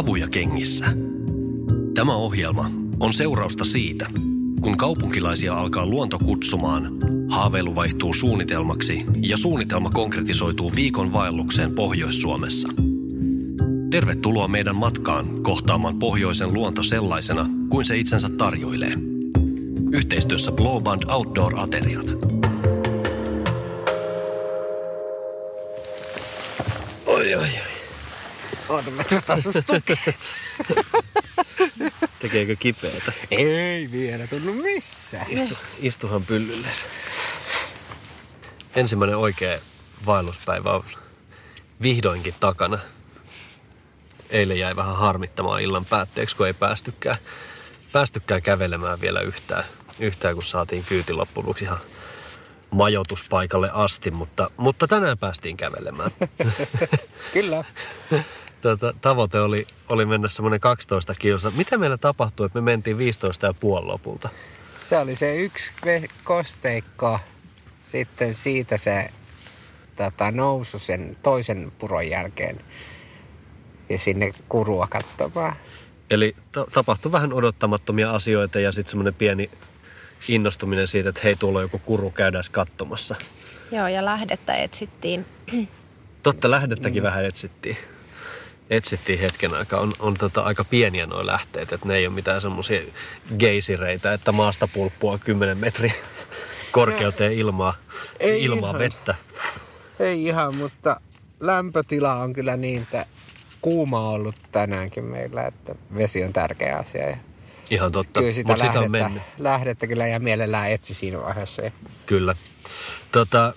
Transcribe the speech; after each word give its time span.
Havuja 0.00 0.28
kengissä. 0.28 0.84
Tämä 1.94 2.14
ohjelma 2.14 2.70
on 3.00 3.12
seurausta 3.12 3.64
siitä, 3.64 4.06
kun 4.60 4.76
kaupunkilaisia 4.76 5.54
alkaa 5.54 5.86
luonto 5.86 6.18
kutsumaan, 6.18 6.92
haaveilu 7.28 7.74
vaihtuu 7.74 8.12
suunnitelmaksi 8.12 9.04
ja 9.20 9.36
suunnitelma 9.36 9.90
konkretisoituu 9.90 10.72
viikon 10.76 11.12
vaellukseen 11.12 11.74
Pohjois-Suomessa. 11.74 12.68
Tervetuloa 13.90 14.48
meidän 14.48 14.76
matkaan 14.76 15.42
kohtaamaan 15.42 15.98
pohjoisen 15.98 16.54
luonto 16.54 16.82
sellaisena 16.82 17.50
kuin 17.68 17.84
se 17.84 17.98
itsensä 17.98 18.28
tarjoilee. 18.28 18.92
Yhteistyössä 19.92 20.52
Blowband 20.52 21.02
Outdoor-ateriat. 21.08 22.16
Oi, 27.06 27.34
oi, 27.34 27.44
oi. 27.44 27.69
Oota, 28.70 28.90
mä 28.90 29.04
tuota. 29.04 29.36
Tekeekö 32.18 32.56
kipeätä? 32.56 33.12
Ei 33.30 33.88
vielä 33.92 34.26
tunnu 34.26 34.52
missään. 34.52 35.26
Istu, 35.28 35.54
istuhan 35.78 36.24
pyllylles. 36.24 36.84
Ensimmäinen 38.76 39.16
oikea 39.16 39.58
vaelluspäivä 40.06 40.72
on 40.72 40.84
vihdoinkin 41.82 42.34
takana. 42.40 42.78
Eilen 44.30 44.58
jäi 44.58 44.76
vähän 44.76 44.96
harmittamaan 44.96 45.62
illan 45.62 45.84
päätteeksi, 45.84 46.36
kun 46.36 46.46
ei 46.46 46.52
päästykään, 46.52 47.16
päästykään 47.92 48.42
kävelemään 48.42 49.00
vielä 49.00 49.20
yhtään, 49.20 49.64
yhtään 49.98 50.34
kun 50.34 50.42
saatiin 50.42 50.84
kyyti 50.84 51.12
loppujen 51.12 51.54
ihan 51.62 51.78
majoituspaikalle 52.70 53.70
asti, 53.72 54.10
mutta, 54.10 54.50
mutta 54.56 54.88
tänään 54.88 55.18
päästiin 55.18 55.56
kävelemään. 55.56 56.10
Kyllä. 57.32 57.64
Tota, 58.60 58.94
tavoite 59.00 59.40
oli, 59.40 59.66
oli 59.88 60.06
mennä 60.06 60.28
semmoinen 60.28 60.60
12 60.60 61.14
kilsa. 61.18 61.52
Mitä 61.56 61.78
meillä 61.78 61.98
tapahtui, 61.98 62.46
että 62.46 62.60
me 62.60 62.64
mentiin 62.64 62.98
15 62.98 63.46
ja 63.46 63.54
puoli 63.54 63.86
lopulta? 63.86 64.28
Se 64.78 64.98
oli 64.98 65.14
se 65.14 65.36
yksi 65.36 65.72
kosteikko. 66.24 67.20
Sitten 67.82 68.34
siitä 68.34 68.76
se 68.76 69.10
tota, 69.96 70.30
nousu 70.30 70.78
sen 70.78 71.16
toisen 71.22 71.72
puron 71.78 72.08
jälkeen. 72.08 72.60
Ja 73.88 73.98
sinne 73.98 74.32
kurua 74.48 74.86
katsomaan. 74.86 75.56
Eli 76.10 76.36
ta- 76.52 76.66
tapahtui 76.72 77.12
vähän 77.12 77.32
odottamattomia 77.32 78.10
asioita 78.10 78.60
ja 78.60 78.72
sitten 78.72 78.90
semmoinen 78.90 79.14
pieni 79.14 79.50
innostuminen 80.28 80.86
siitä, 80.86 81.08
että 81.08 81.20
hei, 81.24 81.36
tuolla 81.36 81.58
on 81.58 81.64
joku 81.64 81.78
kuru, 81.78 82.10
käydään 82.10 82.44
katsomassa. 82.50 83.14
Joo, 83.72 83.88
ja 83.88 84.04
lähdettä 84.04 84.54
etsittiin. 84.54 85.26
Totta, 86.22 86.50
lähdettäkin 86.50 87.02
mm. 87.02 87.06
vähän 87.06 87.24
etsittiin. 87.24 87.76
Etsittiin 88.70 89.18
hetken 89.18 89.54
aikaa. 89.54 89.80
On, 89.80 89.92
on 89.98 90.14
tota 90.14 90.40
aika 90.42 90.64
pieniä 90.64 91.06
nuo 91.06 91.26
lähteet, 91.26 91.72
että 91.72 91.88
ne 91.88 91.96
ei 91.96 92.06
ole 92.06 92.14
mitään 92.14 92.40
semmoisia 92.40 92.80
geisireitä, 93.38 94.12
että 94.12 94.32
maasta 94.32 94.68
pulppua 94.68 95.18
10 95.18 95.58
metriä 95.58 95.92
korkeuteen 96.72 97.32
ilmaa, 97.32 97.74
Ei 98.20 98.44
ilmaa 98.44 98.70
ihan. 98.70 98.78
vettä. 98.78 99.14
Ei 100.00 100.24
ihan, 100.24 100.54
mutta 100.54 101.00
lämpötila 101.40 102.14
on 102.14 102.32
kyllä 102.32 102.56
niin, 102.56 102.82
että 102.82 103.06
kuuma 103.60 104.08
on 104.08 104.14
ollut 104.14 104.34
tänäänkin 104.52 105.04
meillä, 105.04 105.46
että 105.46 105.74
vesi 105.96 106.24
on 106.24 106.32
tärkeä 106.32 106.76
asia. 106.76 107.08
Ja 107.10 107.16
Ihan 107.70 107.92
totta, 107.92 108.20
kyllä 108.20 108.32
sitä 108.32 108.48
mutta 108.48 108.64
sitä 108.66 108.78
on 108.80 108.92
lähdettä, 108.92 109.08
mennyt. 109.08 109.22
lähdettä 109.38 109.86
kyllä 109.86 110.06
ja 110.06 110.20
mielellään 110.20 110.70
etsi 110.70 110.94
siinä 110.94 111.18
vaiheessa. 111.22 111.62
Kyllä. 112.06 112.34
Tota, 113.12 113.54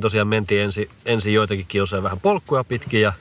tosiaan 0.00 0.28
mentiin 0.28 0.60
ensin, 0.62 0.90
ensin 1.06 1.34
joitakin 1.34 1.66
kilsoja 1.68 2.02
vähän 2.02 2.20
polkkuja 2.20 2.64
pitkin 2.64 3.00
ja 3.00 3.12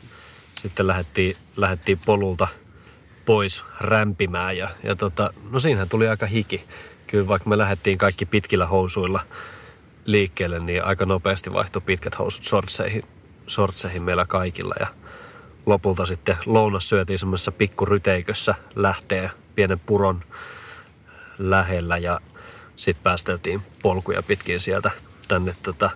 sitten 0.62 0.88
lähdettiin, 0.88 1.38
lähdettiin 1.58 2.00
polulta 2.06 2.48
pois 3.26 3.64
rämpimään. 3.80 4.58
Ja, 4.58 4.70
ja 4.84 4.96
tota, 4.96 5.34
no 5.52 5.60
siinähän 5.60 5.90
tuli 5.90 6.08
aika 6.08 6.26
hiki. 6.26 6.64
Kyllä 7.08 7.28
vaikka 7.28 7.50
me 7.50 7.58
lähdettiin 7.58 7.98
kaikki 7.98 8.26
pitkillä 8.26 8.66
housuilla 8.66 9.20
liikkeelle, 10.06 10.60
niin 10.60 10.84
aika 10.84 11.06
nopeasti 11.06 11.54
vaihtui 11.54 11.82
pitkät 11.82 12.20
housut 12.20 12.44
sortseihin, 12.44 13.04
sortseihin 13.48 14.04
meillä 14.04 14.26
kaikilla. 14.26 14.76
Ja 14.80 14.88
lopulta 15.66 16.06
sitten 16.06 16.38
lounas 16.46 16.90
syötiin 16.90 17.20
semmoisessa 17.20 17.52
pikkuryteikössä 17.52 18.56
lähtee 18.76 19.32
pienen 19.56 19.80
puron 19.80 20.24
lähellä 21.38 21.98
ja 21.98 22.20
sitten 22.76 23.04
päästeltiin 23.04 23.62
polkuja 23.82 24.24
pitkin 24.24 24.60
sieltä 24.60 24.92
tänne 25.28 25.56
tota, 25.64 25.90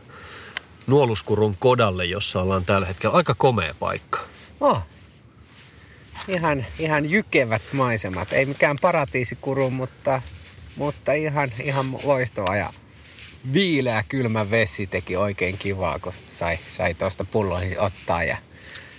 Nuoluskurun 0.87 1.55
kodalle, 1.59 2.05
jossa 2.05 2.41
ollaan 2.41 2.65
tällä 2.65 2.87
hetkellä 2.87 3.15
aika 3.15 3.35
komea 3.37 3.75
paikka. 3.79 4.34
Oh. 4.61 4.81
Ihan, 6.27 6.65
ihan 6.79 7.09
jykevät 7.09 7.61
maisemat. 7.71 8.33
Ei 8.33 8.45
mikään 8.45 8.77
paratiisikuru, 8.81 9.69
mutta, 9.71 10.21
mutta 10.75 11.13
ihan, 11.13 11.51
ihan 11.63 11.85
loistava. 12.03 12.55
Ja 12.55 12.73
viileä 13.53 14.03
kylmä 14.09 14.51
vesi 14.51 14.87
teki 14.87 15.15
oikein 15.15 15.57
kivaa, 15.57 15.99
kun 15.99 16.13
sai, 16.31 16.59
sai 16.71 16.93
tuosta 16.93 17.25
pulloihin 17.25 17.79
ottaa. 17.79 18.23
Ja, 18.23 18.37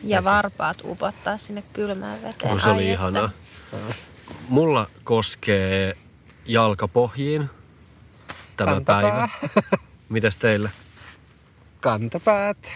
Ja 0.05 0.25
varpaat 0.25 0.77
upottaa 0.84 1.39
sinne 1.39 1.62
kylmään 1.73 2.23
veteen. 2.23 2.55
No, 2.55 2.61
se 2.61 2.69
oli 2.69 2.91
ihanaa. 2.91 3.31
Mulla 4.49 4.91
koskee 5.05 5.97
jalkapohjiin 6.44 7.50
tämä 8.56 8.71
Kantapää. 8.73 9.03
päivä. 9.03 9.28
Mitäs 10.09 10.38
teille? 10.38 10.71
Kantapäät. 11.81 12.73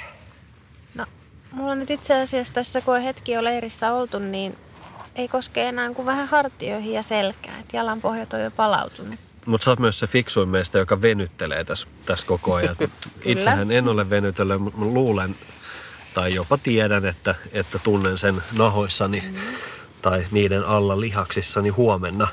Mulla 1.52 1.74
nyt 1.74 1.90
itse 1.90 2.22
asiassa 2.22 2.54
tässä, 2.54 2.80
kun 2.80 2.94
on 2.94 3.00
hetki 3.00 3.32
jo 3.32 3.44
leirissä 3.44 3.92
oltu, 3.92 4.18
niin 4.18 4.56
ei 5.14 5.28
koske 5.28 5.62
enää 5.62 5.94
kuin 5.94 6.06
vähän 6.06 6.28
hartioihin 6.28 6.92
ja 6.92 7.02
selkään. 7.02 7.60
Et 7.60 7.72
jalan 7.72 8.00
pohjat 8.00 8.32
on 8.32 8.40
jo 8.40 8.50
palautunut. 8.50 9.14
Mutta 9.46 9.64
sä 9.64 9.70
oot 9.70 9.78
myös 9.78 9.98
se 9.98 10.06
fiksuin 10.06 10.48
meistä, 10.48 10.78
joka 10.78 11.02
venyttelee 11.02 11.64
tässä, 11.64 11.88
tässä 12.06 12.26
koko 12.26 12.54
ajan. 12.54 12.76
Itsehän 13.24 13.70
en 13.70 13.88
ole 13.88 14.10
venytellyt, 14.10 14.60
mutta 14.60 14.80
mä 14.80 14.86
luulen 14.86 15.36
tai 16.14 16.34
jopa 16.34 16.58
tiedän, 16.58 17.06
että, 17.06 17.34
että 17.52 17.78
tunnen 17.78 18.18
sen 18.18 18.42
nahoissani 18.58 19.20
mm. 19.20 19.34
tai 20.02 20.26
niiden 20.30 20.64
alla 20.64 21.00
lihaksissani 21.00 21.68
huomenna. 21.68 22.28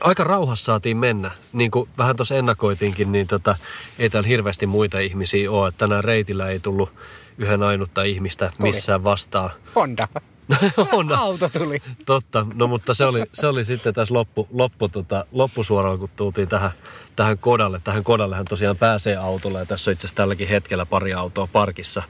Aika 0.00 0.24
rauhassa 0.24 0.64
saatiin 0.64 0.96
mennä. 0.96 1.30
Niin 1.52 1.70
kuin 1.70 1.88
vähän 1.98 2.16
tuossa 2.16 2.34
ennakoitiinkin, 2.34 3.12
niin 3.12 3.26
tota, 3.26 3.56
ei 3.98 4.10
täällä 4.10 4.28
hirveästi 4.28 4.66
muita 4.66 4.98
ihmisiä 4.98 5.50
ole. 5.50 5.68
Että 5.68 5.78
Tänään 5.78 6.04
reitillä 6.04 6.48
ei 6.48 6.60
tullut 6.60 6.90
yhden 7.38 7.62
ainutta 7.62 8.02
ihmistä 8.02 8.52
Tuli. 8.56 8.68
missään 8.68 9.04
vastaan. 9.04 9.50
Honda. 9.74 10.08
On, 10.92 11.12
Auto 11.18 11.48
tuli. 11.48 11.82
Totta, 12.06 12.46
no 12.54 12.66
mutta 12.66 12.94
se 12.94 13.04
oli, 13.04 13.22
se 13.32 13.46
oli 13.46 13.64
sitten 13.64 13.94
tässä 13.94 14.14
loppu, 14.14 14.48
loppu, 14.50 14.88
tota, 14.88 15.24
loppusuoralla, 15.32 15.98
kun 15.98 16.08
tultiin 16.16 16.48
tähän, 16.48 16.70
tähän 17.16 17.38
kodalle. 17.38 17.80
Tähän 17.84 18.04
kodallehan 18.04 18.44
tosiaan 18.44 18.76
pääsee 18.76 19.16
autolla 19.16 19.58
ja 19.58 19.66
tässä 19.66 19.90
on 19.90 19.92
itse 19.92 20.06
asiassa 20.06 20.16
tälläkin 20.16 20.48
hetkellä 20.48 20.86
pari 20.86 21.14
autoa 21.14 21.48
parkissa, 21.52 22.02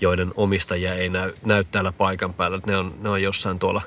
joiden 0.00 0.32
omistajia 0.36 0.94
ei 0.94 1.08
näy, 1.08 1.34
näy 1.44 1.64
täällä 1.64 1.92
paikan 1.92 2.34
päällä. 2.34 2.60
Ne 2.66 2.76
on, 2.76 2.94
ne 3.00 3.08
on 3.08 3.22
jossain 3.22 3.58
tuolla, 3.58 3.82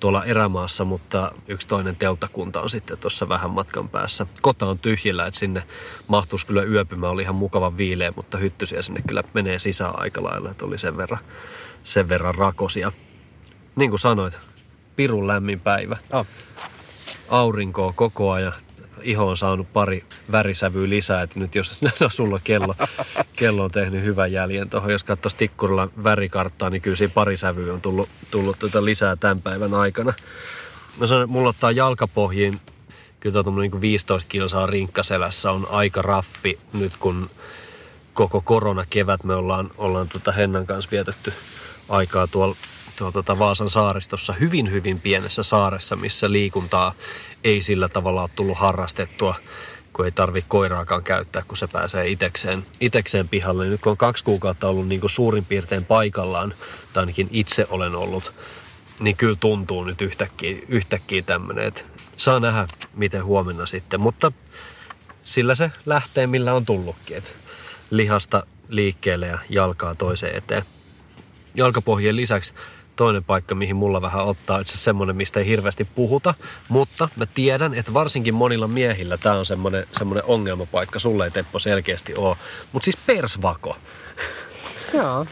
tuolla 0.00 0.24
erämaassa, 0.24 0.84
mutta 0.84 1.32
yksi 1.48 1.68
toinen 1.68 1.96
telttakunta 1.96 2.60
on 2.60 2.70
sitten 2.70 2.98
tuossa 2.98 3.28
vähän 3.28 3.50
matkan 3.50 3.88
päässä. 3.88 4.26
Kota 4.42 4.66
on 4.66 4.78
tyhjillä, 4.78 5.26
että 5.26 5.40
sinne 5.40 5.62
mahtuisi 6.08 6.46
kyllä 6.46 6.62
yöpymään, 6.62 7.12
oli 7.12 7.22
ihan 7.22 7.34
mukavan 7.34 7.76
viileä, 7.76 8.12
mutta 8.16 8.38
hyttysiä 8.38 8.82
sinne 8.82 9.02
kyllä 9.08 9.22
menee 9.34 9.58
sisään 9.58 9.98
aika 9.98 10.22
lailla, 10.22 10.50
että 10.50 10.64
oli 10.64 10.78
sen 10.78 10.96
verran, 10.96 11.20
sen 11.84 12.08
verran 12.08 12.34
rakosia. 12.34 12.92
Niin 13.76 13.90
kuin 13.90 14.00
sanoit, 14.00 14.38
pirun 14.96 15.26
lämmin 15.26 15.60
päivä. 15.60 15.96
Oh. 16.12 16.26
Aurinkoa 17.28 17.92
koko 17.92 18.30
ajan. 18.30 18.52
Iho 19.02 19.28
on 19.28 19.36
saanut 19.36 19.72
pari 19.72 20.04
värisävyä 20.32 20.88
lisää, 20.88 21.22
että 21.22 21.40
nyt 21.40 21.54
jos 21.54 21.82
no, 22.00 22.08
sulla 22.08 22.40
kello, 22.44 22.74
kello 23.36 23.64
on 23.64 23.70
tehnyt 23.70 24.04
hyvän 24.04 24.32
jäljen 24.32 24.70
tuohon, 24.70 24.92
jos 24.92 25.04
katsoisi 25.04 25.36
tikkurilla 25.36 25.88
värikarttaa, 26.04 26.70
niin 26.70 26.82
kyllä 26.82 26.96
siinä 26.96 27.14
pari 27.14 27.36
sävyä 27.36 27.74
on 27.74 27.80
tullut, 27.80 28.08
tullut 28.30 28.58
tätä 28.58 28.84
lisää 28.84 29.16
tämän 29.16 29.42
päivän 29.42 29.74
aikana. 29.74 30.12
Sanon, 31.04 31.22
että 31.22 31.32
mulla 31.32 31.48
ottaa 31.48 31.70
jalkapohjiin, 31.70 32.60
kyllä 33.20 33.42
tuo 33.42 33.60
niin 33.60 33.80
15 33.80 34.28
kilsaa 34.28 34.66
rinkkaselässä 34.66 35.50
on 35.50 35.66
aika 35.70 36.02
raffi 36.02 36.58
nyt 36.72 36.92
kun 36.96 37.30
koko 38.14 38.40
koronakevät 38.40 39.24
me 39.24 39.34
ollaan, 39.34 39.70
ollaan 39.78 40.08
tota 40.08 40.32
Hennan 40.32 40.66
kanssa 40.66 40.90
vietetty 40.90 41.32
aikaa 41.88 42.26
tuolla 42.26 42.56
tuolla 42.98 43.12
tota 43.12 43.38
Vaasan 43.38 43.70
saaristossa 43.70 44.32
hyvin 44.32 44.70
hyvin 44.70 45.00
pienessä 45.00 45.42
saaressa, 45.42 45.96
missä 45.96 46.32
liikuntaa 46.32 46.94
ei 47.44 47.62
sillä 47.62 47.88
tavalla 47.88 48.22
ole 48.22 48.30
tullut 48.36 48.58
harrastettua, 48.58 49.34
kun 49.92 50.04
ei 50.04 50.12
tarvi 50.12 50.44
koiraakaan 50.48 51.04
käyttää, 51.04 51.42
kun 51.48 51.56
se 51.56 51.66
pääsee 51.66 52.08
itekseen, 52.08 52.66
itekseen 52.80 53.28
pihalle. 53.28 53.66
Nyt 53.66 53.80
kun 53.80 53.90
on 53.90 53.96
kaksi 53.96 54.24
kuukautta 54.24 54.68
ollut 54.68 54.88
niin 54.88 55.00
kuin 55.00 55.10
suurin 55.10 55.44
piirtein 55.44 55.84
paikallaan, 55.84 56.54
tai 56.92 57.02
ainakin 57.02 57.28
itse 57.30 57.66
olen 57.70 57.94
ollut, 57.94 58.32
niin 59.00 59.16
kyllä 59.16 59.36
tuntuu 59.40 59.84
nyt 59.84 60.00
yhtäkkiä, 60.00 60.58
yhtäkkiä 60.68 61.22
tämmöinen, 61.22 61.64
että 61.64 61.82
saa 62.16 62.40
nähdä, 62.40 62.66
miten 62.94 63.24
huomenna 63.24 63.66
sitten. 63.66 64.00
Mutta 64.00 64.32
sillä 65.24 65.54
se 65.54 65.72
lähtee, 65.86 66.26
millä 66.26 66.54
on 66.54 66.66
tullutkin. 66.66 67.16
Että 67.16 67.30
lihasta 67.90 68.46
liikkeelle 68.68 69.26
ja 69.26 69.38
jalkaa 69.48 69.94
toiseen 69.94 70.36
eteen. 70.36 70.62
Jalkapohjien 71.54 72.16
lisäksi 72.16 72.54
toinen 72.98 73.24
paikka, 73.24 73.54
mihin 73.54 73.76
mulla 73.76 74.02
vähän 74.02 74.24
ottaa, 74.24 74.58
itse 74.60 74.78
semmoinen, 74.78 75.16
mistä 75.16 75.40
ei 75.40 75.46
hirveästi 75.46 75.84
puhuta, 75.84 76.34
mutta 76.68 77.08
mä 77.16 77.26
tiedän, 77.26 77.74
että 77.74 77.94
varsinkin 77.94 78.34
monilla 78.34 78.68
miehillä 78.68 79.16
tämä 79.16 79.34
on 79.34 79.46
semmoinen, 79.46 79.86
semmoinen 79.92 80.24
ongelmapaikka, 80.24 80.98
sulle 80.98 81.24
ei 81.24 81.30
Teppo 81.30 81.58
selkeästi 81.58 82.14
ole, 82.14 82.36
mutta 82.72 82.84
siis 82.84 82.96
persvako. 83.06 83.76
Joo. 84.94 85.26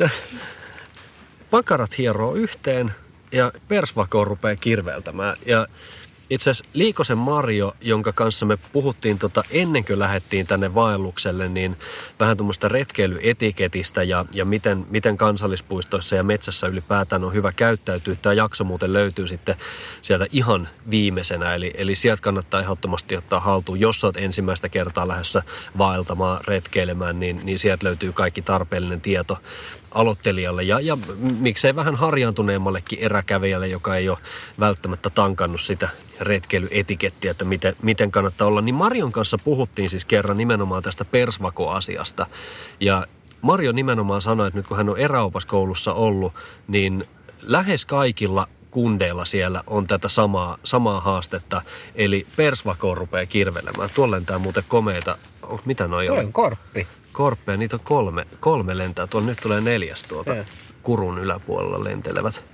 Pakarat 1.50 1.98
hieroo 1.98 2.34
yhteen 2.34 2.92
ja 3.32 3.52
persvako 3.68 4.24
rupeaa 4.24 4.56
kirveltämään 4.56 5.36
ja 5.46 5.66
itse 6.30 6.50
asiassa 6.50 6.70
Liikosen 6.72 7.18
Mario, 7.18 7.72
jonka 7.80 8.12
kanssa 8.12 8.46
me 8.46 8.56
puhuttiin 8.72 9.18
tota, 9.18 9.44
ennen 9.50 9.84
kuin 9.84 9.98
lähdettiin 9.98 10.46
tänne 10.46 10.74
vaellukselle, 10.74 11.48
niin 11.48 11.76
vähän 12.20 12.36
tuommoista 12.36 12.68
retkeilyetiketistä 12.68 14.02
ja, 14.02 14.24
ja 14.34 14.44
miten, 14.44 14.86
miten 14.90 15.16
kansallispuistoissa 15.16 16.16
ja 16.16 16.22
metsässä 16.22 16.66
ylipäätään 16.66 17.24
on 17.24 17.34
hyvä 17.34 17.52
käyttäytyä. 17.52 18.16
Tämä 18.22 18.32
jakso 18.32 18.64
muuten 18.64 18.92
löytyy 18.92 19.26
sitten 19.26 19.56
sieltä 20.02 20.26
ihan 20.32 20.68
viimeisenä, 20.90 21.54
eli, 21.54 21.70
eli 21.74 21.94
sieltä 21.94 22.22
kannattaa 22.22 22.60
ehdottomasti 22.60 23.16
ottaa 23.16 23.40
haltuun. 23.40 23.80
Jos 23.80 24.04
olet 24.04 24.16
ensimmäistä 24.16 24.68
kertaa 24.68 25.08
lähdössä 25.08 25.42
vaeltamaan, 25.78 26.40
retkeilemään, 26.46 27.20
niin, 27.20 27.40
niin 27.44 27.58
sieltä 27.58 27.86
löytyy 27.86 28.12
kaikki 28.12 28.42
tarpeellinen 28.42 29.00
tieto 29.00 29.38
aloittelijalle 29.96 30.62
ja, 30.62 30.80
ja 30.80 30.98
miksei 31.40 31.76
vähän 31.76 31.96
harjaantuneemmallekin 31.96 32.98
eräkävijälle, 32.98 33.68
joka 33.68 33.96
ei 33.96 34.08
ole 34.08 34.18
välttämättä 34.60 35.10
tankannut 35.10 35.60
sitä 35.60 35.88
retkeilyetikettiä, 36.20 37.30
että 37.30 37.44
miten, 37.44 37.76
miten 37.82 38.10
kannattaa 38.10 38.48
olla. 38.48 38.60
Niin 38.60 38.74
Marion 38.74 39.12
kanssa 39.12 39.38
puhuttiin 39.38 39.90
siis 39.90 40.04
kerran 40.04 40.36
nimenomaan 40.36 40.82
tästä 40.82 41.04
persvakoasiasta. 41.04 42.26
Ja 42.80 43.06
Mario 43.42 43.72
nimenomaan 43.72 44.22
sanoi, 44.22 44.46
että 44.46 44.58
nyt 44.58 44.66
kun 44.66 44.76
hän 44.76 44.88
on 44.88 44.98
eräopaskoulussa 44.98 45.92
ollut, 45.92 46.32
niin 46.68 47.04
lähes 47.42 47.86
kaikilla 47.86 48.48
kundeilla 48.70 49.24
siellä 49.24 49.62
on 49.66 49.86
tätä 49.86 50.08
samaa, 50.08 50.58
samaa 50.64 51.00
haastetta, 51.00 51.62
eli 51.94 52.26
persvako 52.36 52.94
rupeaa 52.94 53.26
kirvelemään. 53.26 53.90
Tuolla 53.94 54.16
lentää 54.16 54.38
muuten 54.38 54.64
komeita, 54.68 55.18
mitä 55.64 55.88
noi 55.88 56.08
on? 56.08 56.18
on 56.18 56.32
korppi. 56.32 56.86
Korppeja, 57.16 57.56
niitä 57.56 57.76
on 57.76 57.80
kolme, 57.84 58.26
kolme 58.40 58.78
lentää. 58.78 59.06
Tuolla 59.06 59.26
nyt 59.26 59.38
tulee 59.42 59.60
neljäs 59.60 60.04
tuolta 60.04 60.34
Joo. 60.34 60.44
kurun 60.82 61.18
yläpuolella 61.18 61.84
lentelevät. 61.84 62.44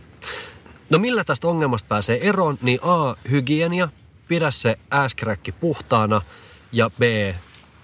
No 0.91 0.99
millä 0.99 1.25
tästä 1.25 1.49
ongelmasta 1.49 1.89
pääsee 1.89 2.29
eroon, 2.29 2.59
niin 2.63 2.79
A, 2.83 3.17
hygienia, 3.31 3.89
pidä 4.29 4.51
se 4.51 4.79
ääskräkki 4.91 5.53
puhtaana 5.53 6.21
ja 6.73 6.91
B, 6.91 7.03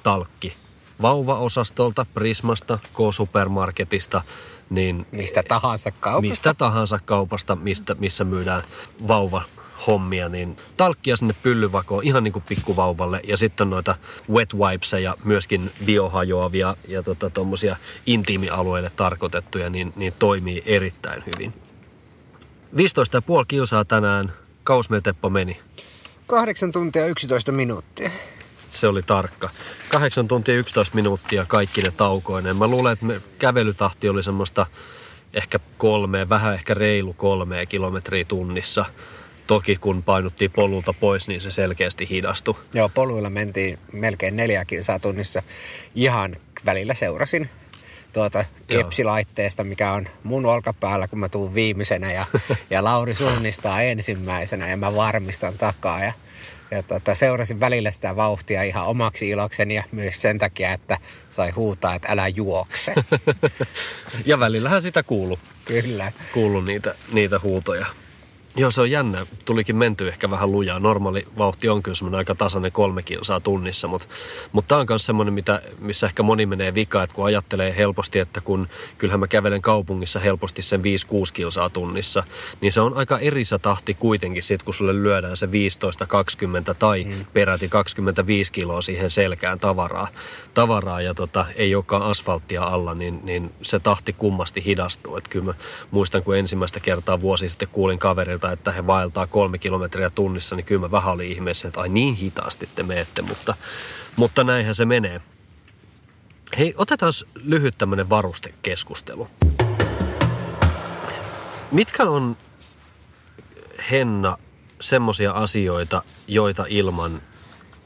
talkki. 0.02 0.56
Vauvaosastolta, 1.02 2.06
Prismasta, 2.14 2.78
K-supermarketista, 2.94 4.22
niin 4.70 5.06
Mistä 5.12 5.42
tahansa 5.42 5.90
kaupasta. 5.90 6.28
mistä 6.31 6.54
tahansa 6.54 6.98
kaupasta, 7.04 7.56
mistä, 7.56 7.94
missä 7.94 8.24
myydään 8.24 8.62
vauva 9.08 9.42
hommia, 9.86 10.28
niin 10.28 10.56
talkkia 10.76 11.16
sinne 11.16 11.34
pyllyvakoon 11.42 12.04
ihan 12.04 12.25
niin 12.25 12.32
kuin 12.32 12.44
pikkuvauvalle 12.48 13.20
ja 13.25 13.36
sitten 13.36 13.64
on 13.64 13.70
noita 13.70 13.96
wet 14.30 14.54
wipesia 14.54 15.14
myöskin 15.25 15.70
biohajoavia 15.84 16.76
ja 16.88 17.02
tota, 17.02 17.30
tommosia 17.30 17.76
intiimialueille 18.06 18.92
tarkoitettuja, 18.96 19.70
niin, 19.70 19.92
niin 19.96 20.12
toimii 20.19 20.62
erittäin 20.66 21.22
hyvin. 21.26 21.52
15,5 22.76 22.80
kilsaa 23.48 23.84
tänään, 23.84 24.32
kaus 24.64 24.88
Teppo 25.02 25.30
meni. 25.30 25.60
8 26.26 26.72
tuntia 26.72 27.06
11 27.06 27.52
minuuttia. 27.52 28.10
Se 28.69 28.86
oli 28.86 29.02
tarkka. 29.02 29.50
8 29.88 30.28
tuntia 30.28 30.54
11 30.54 30.94
minuuttia 30.94 31.44
kaikki 31.48 31.82
ne 31.82 31.90
taukoineen. 31.90 32.56
Mä 32.56 32.66
luulen, 32.66 32.92
että 32.92 33.04
me 33.04 33.20
kävelytahti 33.38 34.08
oli 34.08 34.22
semmoista 34.22 34.66
ehkä 35.34 35.60
kolme, 35.78 36.28
vähän 36.28 36.54
ehkä 36.54 36.74
reilu 36.74 37.12
kolmea 37.12 37.66
kilometriä 37.66 38.24
tunnissa. 38.24 38.84
Toki 39.48 39.76
kun 39.76 40.02
painuttiin 40.02 40.50
polulta 40.50 40.92
pois, 40.92 41.28
niin 41.28 41.40
se 41.40 41.50
selkeästi 41.50 42.08
hidastui. 42.10 42.54
Joo, 42.74 42.88
poluilla 42.88 43.30
mentiin 43.30 43.78
melkein 43.92 44.36
neljä 44.36 44.64
kilsaa 44.64 44.98
tunnissa. 44.98 45.42
Ihan 45.94 46.36
välillä 46.66 46.94
seurasin 46.94 47.50
tuota 48.12 48.44
kepsilaitteesta, 48.66 49.64
mikä 49.64 49.92
on 49.92 50.08
mun 50.22 50.46
olkapäällä, 50.46 51.08
kun 51.08 51.18
mä 51.18 51.28
tuun 51.28 51.54
viimeisenä 51.54 52.12
ja, 52.12 52.26
ja 52.70 52.84
Lauri 52.84 53.14
suunnistaa 53.14 53.82
ensimmäisenä 53.82 54.68
ja 54.68 54.76
mä 54.76 54.94
varmistan 54.94 55.58
takaa. 55.58 56.04
Ja, 56.04 56.12
ja 56.70 56.82
tota, 56.82 57.14
seurasin 57.14 57.60
välillä 57.60 57.90
sitä 57.90 58.16
vauhtia 58.16 58.62
ihan 58.62 58.86
omaksi 58.86 59.28
ilokseni 59.28 59.74
ja 59.74 59.84
myös 59.92 60.22
sen 60.22 60.38
takia, 60.38 60.72
että 60.72 60.98
sai 61.30 61.50
huutaa, 61.50 61.94
että 61.94 62.08
älä 62.12 62.28
juokse. 62.28 62.94
Ja 64.24 64.38
välillähän 64.38 64.82
sitä 64.82 65.02
kuulu, 65.02 65.38
Kyllä. 65.64 66.12
kuulu 66.32 66.60
niitä, 66.60 66.94
niitä 67.12 67.40
huutoja. 67.42 67.86
Joo, 68.58 68.70
se 68.70 68.81
on 68.81 68.90
jännä. 68.90 69.26
Tulikin 69.44 69.76
menty 69.76 70.08
ehkä 70.08 70.31
vähän 70.31 70.52
lujaa. 70.52 70.78
Normaali 70.81 71.26
vauhti 71.38 71.69
on 71.69 71.82
kyllä 71.82 71.94
semmoinen 71.94 72.19
aika 72.19 72.34
tasainen 72.34 72.72
kolme 72.72 73.02
kilsaa 73.02 73.40
tunnissa, 73.40 73.88
mutta, 73.88 74.08
mutta 74.52 74.69
tämä 74.69 74.81
on 74.81 74.87
myös 74.88 75.06
semmoinen, 75.06 75.34
mitä, 75.34 75.62
missä 75.78 76.06
ehkä 76.06 76.22
moni 76.22 76.46
menee 76.46 76.75
vika, 76.75 77.02
että 77.02 77.14
kun 77.14 77.25
ajattelee 77.25 77.76
helposti, 77.76 78.19
että 78.19 78.40
kun 78.40 78.69
kyllähän 78.99 79.20
mä 79.20 79.26
kävelen 79.26 79.62
kaupungissa 79.62 80.20
helposti 80.20 80.62
sen 80.62 80.81
5-6 80.81 80.82
kilsaa 81.32 81.70
tunnissa, 81.70 82.22
niin 82.60 82.72
se 82.72 82.81
on 82.81 82.96
aika 82.96 83.19
eri 83.19 83.43
tahti 83.62 83.94
kuitenkin 83.94 84.43
sit, 84.43 84.62
kun 84.62 84.75
sulle 84.75 85.02
lyödään 85.02 85.37
se 85.37 85.50
15, 85.50 86.06
20 86.06 86.75
tai 86.75 87.05
mm. 87.05 87.26
peräti 87.32 87.69
25 87.69 88.52
kiloa 88.52 88.82
siihen 88.82 89.10
selkään 89.10 89.60
tavaraa, 89.60 90.08
tavaraa 90.55 91.00
ja 91.00 91.14
tota, 91.14 91.46
ei 91.55 91.75
olekaan 91.75 92.02
asfalttia 92.02 92.62
alla, 92.62 92.94
niin, 92.94 93.20
niin 93.22 93.52
se 93.62 93.78
tahti 93.78 94.12
kummasti 94.12 94.65
hidastuu. 94.65 95.17
Et 95.17 95.29
kyllä 95.29 95.44
mä 95.44 95.55
muistan, 95.91 96.22
kun 96.22 96.36
ensimmäistä 96.36 96.81
kertaa 96.81 97.20
vuosi 97.20 97.48
sitten 97.48 97.69
kuulin 97.72 97.98
kaverilta, 97.98 98.47
että 98.52 98.72
he 98.72 98.86
vaeltaa 98.86 99.26
kolme 99.26 99.58
kilometriä 99.58 100.10
tunnissa, 100.10 100.56
niin 100.56 100.67
kyllä 100.67 100.81
mä 100.81 100.90
vähän 100.90 101.12
olin 101.12 101.32
ihmeessä, 101.32 101.69
että 101.69 101.81
ai 101.81 101.88
niin 101.88 102.14
hitaasti 102.14 102.69
te 102.74 102.82
meette, 102.82 103.22
mutta, 103.22 103.55
mutta 104.17 104.44
näinhän 104.44 104.74
se 104.74 104.84
menee. 104.84 105.20
Hei, 106.58 106.74
otetaan 106.76 107.12
lyhyt 107.34 107.78
tämmöinen 107.78 108.10
varustekeskustelu. 108.10 109.28
Mitkä 111.72 112.05
on, 112.05 112.36
Henna, 113.90 114.36
semmosia 114.81 115.32
asioita, 115.32 116.02
joita 116.28 116.64
ilman 116.69 117.22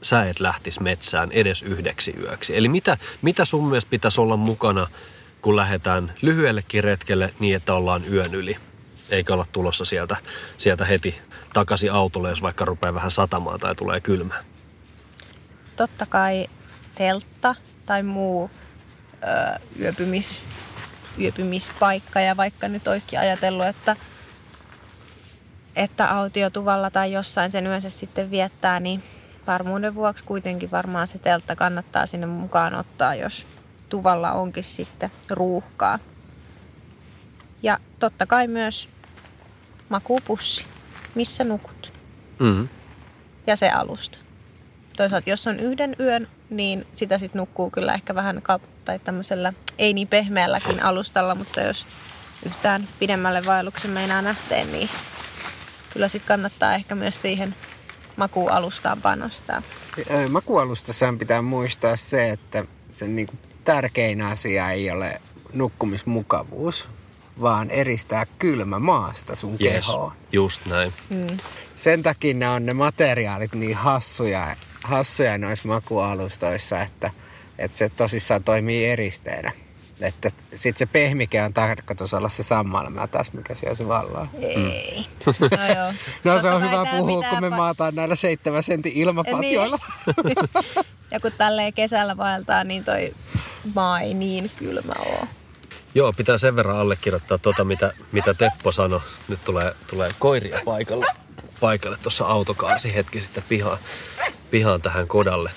sä 0.01 0.23
et 0.23 0.39
lähtisi 0.39 0.83
metsään 0.83 1.31
edes 1.31 1.63
yhdeksi 1.63 2.15
yöksi? 2.21 2.57
Eli 2.57 2.69
mitä, 2.69 2.97
mitä 3.21 3.45
sun 3.45 3.67
mielestä 3.67 3.89
pitäisi 3.89 4.21
olla 4.21 4.37
mukana, 4.37 4.87
kun 5.41 5.55
lähdetään 5.55 6.13
lyhyellekin 6.21 6.83
retkelle 6.83 7.33
niin, 7.39 7.55
että 7.55 7.73
ollaan 7.73 8.03
yön 8.13 8.35
yli? 8.35 8.57
Eikä 9.13 9.33
olla 9.33 9.45
tulossa 9.51 9.85
sieltä, 9.85 10.17
sieltä 10.57 10.85
heti 10.85 11.21
takaisin 11.53 11.91
autolle, 11.91 12.29
jos 12.29 12.41
vaikka 12.41 12.65
rupeaa 12.65 12.93
vähän 12.93 13.11
satamaan 13.11 13.59
tai 13.59 13.75
tulee 13.75 14.01
kylmä. 14.01 14.43
Totta 15.75 16.05
kai 16.05 16.47
teltta 16.95 17.55
tai 17.85 18.03
muu 18.03 18.51
ö, 19.23 19.59
yöpymis, 19.79 20.41
yöpymispaikka. 21.19 22.19
Ja 22.21 22.37
vaikka 22.37 22.67
nyt 22.67 22.87
olisikin 22.87 23.19
ajatellut, 23.19 23.65
että, 23.65 23.95
että 25.75 26.15
autiotuvalla 26.15 26.89
tai 26.89 27.11
jossain 27.11 27.51
sen 27.51 27.67
yönsä 27.67 27.89
sitten 27.89 28.31
viettää, 28.31 28.79
niin 28.79 29.03
varmuuden 29.47 29.95
vuoksi 29.95 30.23
kuitenkin 30.23 30.71
varmaan 30.71 31.07
se 31.07 31.17
teltta 31.17 31.55
kannattaa 31.55 32.05
sinne 32.05 32.27
mukaan 32.27 32.75
ottaa, 32.75 33.15
jos 33.15 33.45
tuvalla 33.89 34.31
onkin 34.31 34.63
sitten 34.63 35.11
ruuhkaa. 35.29 35.99
Ja 37.63 37.77
totta 37.99 38.25
kai 38.25 38.47
myös 38.47 38.89
makuupussi, 39.89 40.65
missä 41.15 41.43
nukut. 41.43 41.93
Mm. 42.39 42.67
ja 43.47 43.55
se 43.55 43.69
alusta. 43.69 44.17
Toisaalta 44.97 45.29
jos 45.29 45.47
on 45.47 45.59
yhden 45.59 45.95
yön, 45.99 46.27
niin 46.49 46.87
sitä 46.93 47.17
sitten 47.17 47.39
nukkuu 47.39 47.69
kyllä 47.71 47.93
ehkä 47.93 48.15
vähän 48.15 48.37
kap- 48.37 48.85
tai 48.85 48.99
tämmöisellä 48.99 49.53
ei 49.77 49.93
niin 49.93 50.07
pehmeälläkin 50.07 50.83
alustalla, 50.83 51.35
mutta 51.35 51.61
jos 51.61 51.85
yhtään 52.45 52.87
pidemmälle 52.99 53.45
vaelluksen 53.45 53.91
meinaa 53.91 54.23
lähteä, 54.23 54.65
niin 54.65 54.89
kyllä 55.93 56.07
sitten 56.07 56.27
kannattaa 56.27 56.75
ehkä 56.75 56.95
myös 56.95 57.21
siihen 57.21 57.55
makuualustaan 58.15 59.01
panostaa. 59.01 59.61
Makualustassahan 60.29 61.17
pitää 61.17 61.41
muistaa 61.41 61.95
se, 61.95 62.29
että 62.29 62.65
sen 62.91 63.15
niin 63.15 63.27
tärkein 63.63 64.21
asia 64.21 64.71
ei 64.71 64.91
ole 64.91 65.21
nukkumismukavuus, 65.53 66.85
vaan 67.41 67.69
eristää 67.71 68.25
kylmä 68.39 68.79
maasta 68.79 69.35
sun 69.35 69.57
Yes, 69.61 69.85
kehoa. 69.87 70.15
just 70.31 70.65
näin. 70.65 70.93
Mm. 71.09 71.37
Sen 71.75 72.03
takia 72.03 72.33
ne 72.33 72.49
on 72.49 72.65
ne 72.65 72.73
materiaalit 72.73 73.53
niin 73.53 73.75
hassuja, 73.77 74.55
hassuja 74.83 75.37
noissa 75.37 75.67
makualustoissa, 75.67 76.81
että, 76.81 77.11
että 77.59 77.77
se 77.77 77.89
tosissaan 77.89 78.43
toimii 78.43 78.85
eristeenä. 78.85 79.51
Että 80.01 80.29
sit 80.55 80.77
se 80.77 80.85
pehmike 80.85 81.41
on 81.43 81.53
tarkoitus 81.53 82.13
olla 82.13 82.29
se 82.29 82.43
sammalma 82.43 83.07
taas, 83.07 83.33
mikä 83.33 83.55
se 83.55 83.87
vallaa. 83.87 84.27
Ei. 84.41 85.05
No, 85.25 85.33
joo. 85.75 85.93
No 86.23 86.41
se 86.41 86.49
on 86.49 86.61
hyvä 86.61 86.85
puhua, 86.97 87.23
kun 87.29 87.41
me 87.41 87.49
pa- 87.49 87.55
maataan 87.57 87.95
näillä 87.95 88.15
seitsemän 88.15 88.63
sentin 88.63 88.91
ilmapatjoilla. 88.95 89.79
Ja 91.11 91.19
kun 91.19 91.31
tälleen 91.37 91.73
kesällä 91.73 92.17
vaeltaa, 92.17 92.63
niin 92.63 92.83
toi 92.83 93.13
maa 93.75 93.99
ei 94.01 94.13
niin 94.13 94.51
kylmä 94.55 94.91
ole. 95.05 95.27
Joo, 95.95 96.13
pitää 96.13 96.37
sen 96.37 96.55
verran 96.55 96.77
allekirjoittaa 96.77 97.37
tota, 97.37 97.63
mitä, 97.63 97.93
mitä 98.11 98.33
Teppo 98.33 98.71
sanoi. 98.71 99.01
Nyt 99.27 99.45
tulee, 99.45 99.75
tulee 99.87 100.09
koiria 100.19 100.59
paikalle. 100.65 101.05
Paikalle 101.59 101.97
tuossa 102.03 102.25
autokaarsi 102.25 102.95
hetki 102.95 103.21
sitten 103.21 103.43
pihaan, 103.49 103.77
pihaan 104.51 104.81
tähän 104.81 105.07
kodalle. 105.07 105.51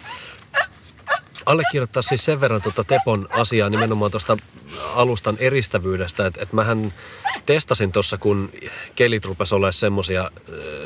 Allekirjoittaa 1.47 2.03
siis 2.03 2.25
sen 2.25 2.41
verran 2.41 2.63
tuota 2.63 2.85
Tepon 2.85 3.29
asiaa 3.31 3.71
nimenomaan 3.71 4.11
tuosta 4.11 4.37
alustan 4.95 5.37
eristävyydestä, 5.39 6.27
että 6.27 6.43
et 6.43 6.53
mähän 6.53 6.95
testasin 7.47 7.93
tuossa, 7.93 8.19
kun 8.19 8.53
kelit 8.95 9.25
rupesi 9.25 9.55
olemaan 9.55 9.73
semmosia, 9.73 10.31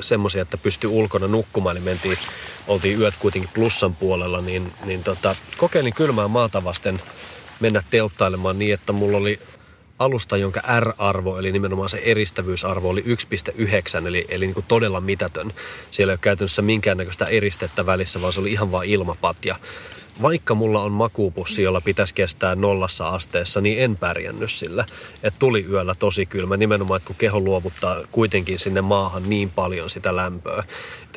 semmosia, 0.01 0.43
että 0.43 0.57
pystyi 0.59 0.91
ulkona 0.91 1.27
nukkumaan, 1.27 1.77
niin 1.77 1.85
mentiin, 1.85 2.19
oltiin 2.67 3.01
yöt 3.01 3.15
kuitenkin 3.19 3.51
plussan 3.55 3.97
puolella, 3.97 4.41
niin, 4.41 4.73
niin 4.85 5.05
tota, 5.05 5.37
kokeilin 5.57 5.95
kylmää 5.95 6.29
maata 6.29 6.65
vasten 6.65 7.03
mennä 7.61 7.83
telttailemaan 7.91 8.59
niin, 8.59 8.75
että 8.75 8.93
mulla 8.93 9.17
oli 9.19 9.41
alusta, 9.99 10.37
jonka 10.37 10.63
R-arvo, 10.81 11.39
eli 11.39 11.53
nimenomaan 11.53 11.89
se 11.89 12.03
eristävyysarvo, 12.05 12.89
oli 12.89 13.05
1,9, 14.01 14.07
eli, 14.07 14.27
eli 14.29 14.47
niin 14.47 14.55
kuin 14.55 14.67
todella 14.69 15.01
mitätön. 15.01 15.53
Siellä 15.91 16.11
ei 16.11 16.15
ole 16.15 16.19
käytännössä 16.23 16.63
minkäännäköistä 16.63 17.25
eristettä 17.25 17.87
välissä, 17.87 18.23
vaan 18.23 18.33
se 18.33 18.41
oli 18.41 18.53
ihan 18.53 18.73
vain 18.73 18.91
ilmapatja. 18.91 19.57
Vaikka 20.23 20.55
mulla 20.55 20.83
on 20.83 20.93
makuupussi, 20.93 21.63
jolla 21.63 21.81
pitäisi 21.81 22.15
kestää 22.15 22.55
nollassa 22.55 23.09
asteessa, 23.09 23.61
niin 23.61 23.83
en 23.83 23.97
pärjännyt 23.97 24.51
sillä. 24.51 24.85
Et 25.23 25.35
tuli 25.39 25.67
yöllä 25.71 25.95
tosi 25.95 26.27
kylmä, 26.27 26.57
nimenomaan, 26.57 26.97
että 26.97 27.07
kun 27.07 27.17
keho 27.17 27.41
luovuttaa 27.41 27.97
kuitenkin 28.13 28.59
sinne 28.59 28.81
maahan 28.81 29.31
niin 29.31 29.51
paljon 29.51 29.91
sitä 29.91 30.17
lämpöä. 30.17 30.65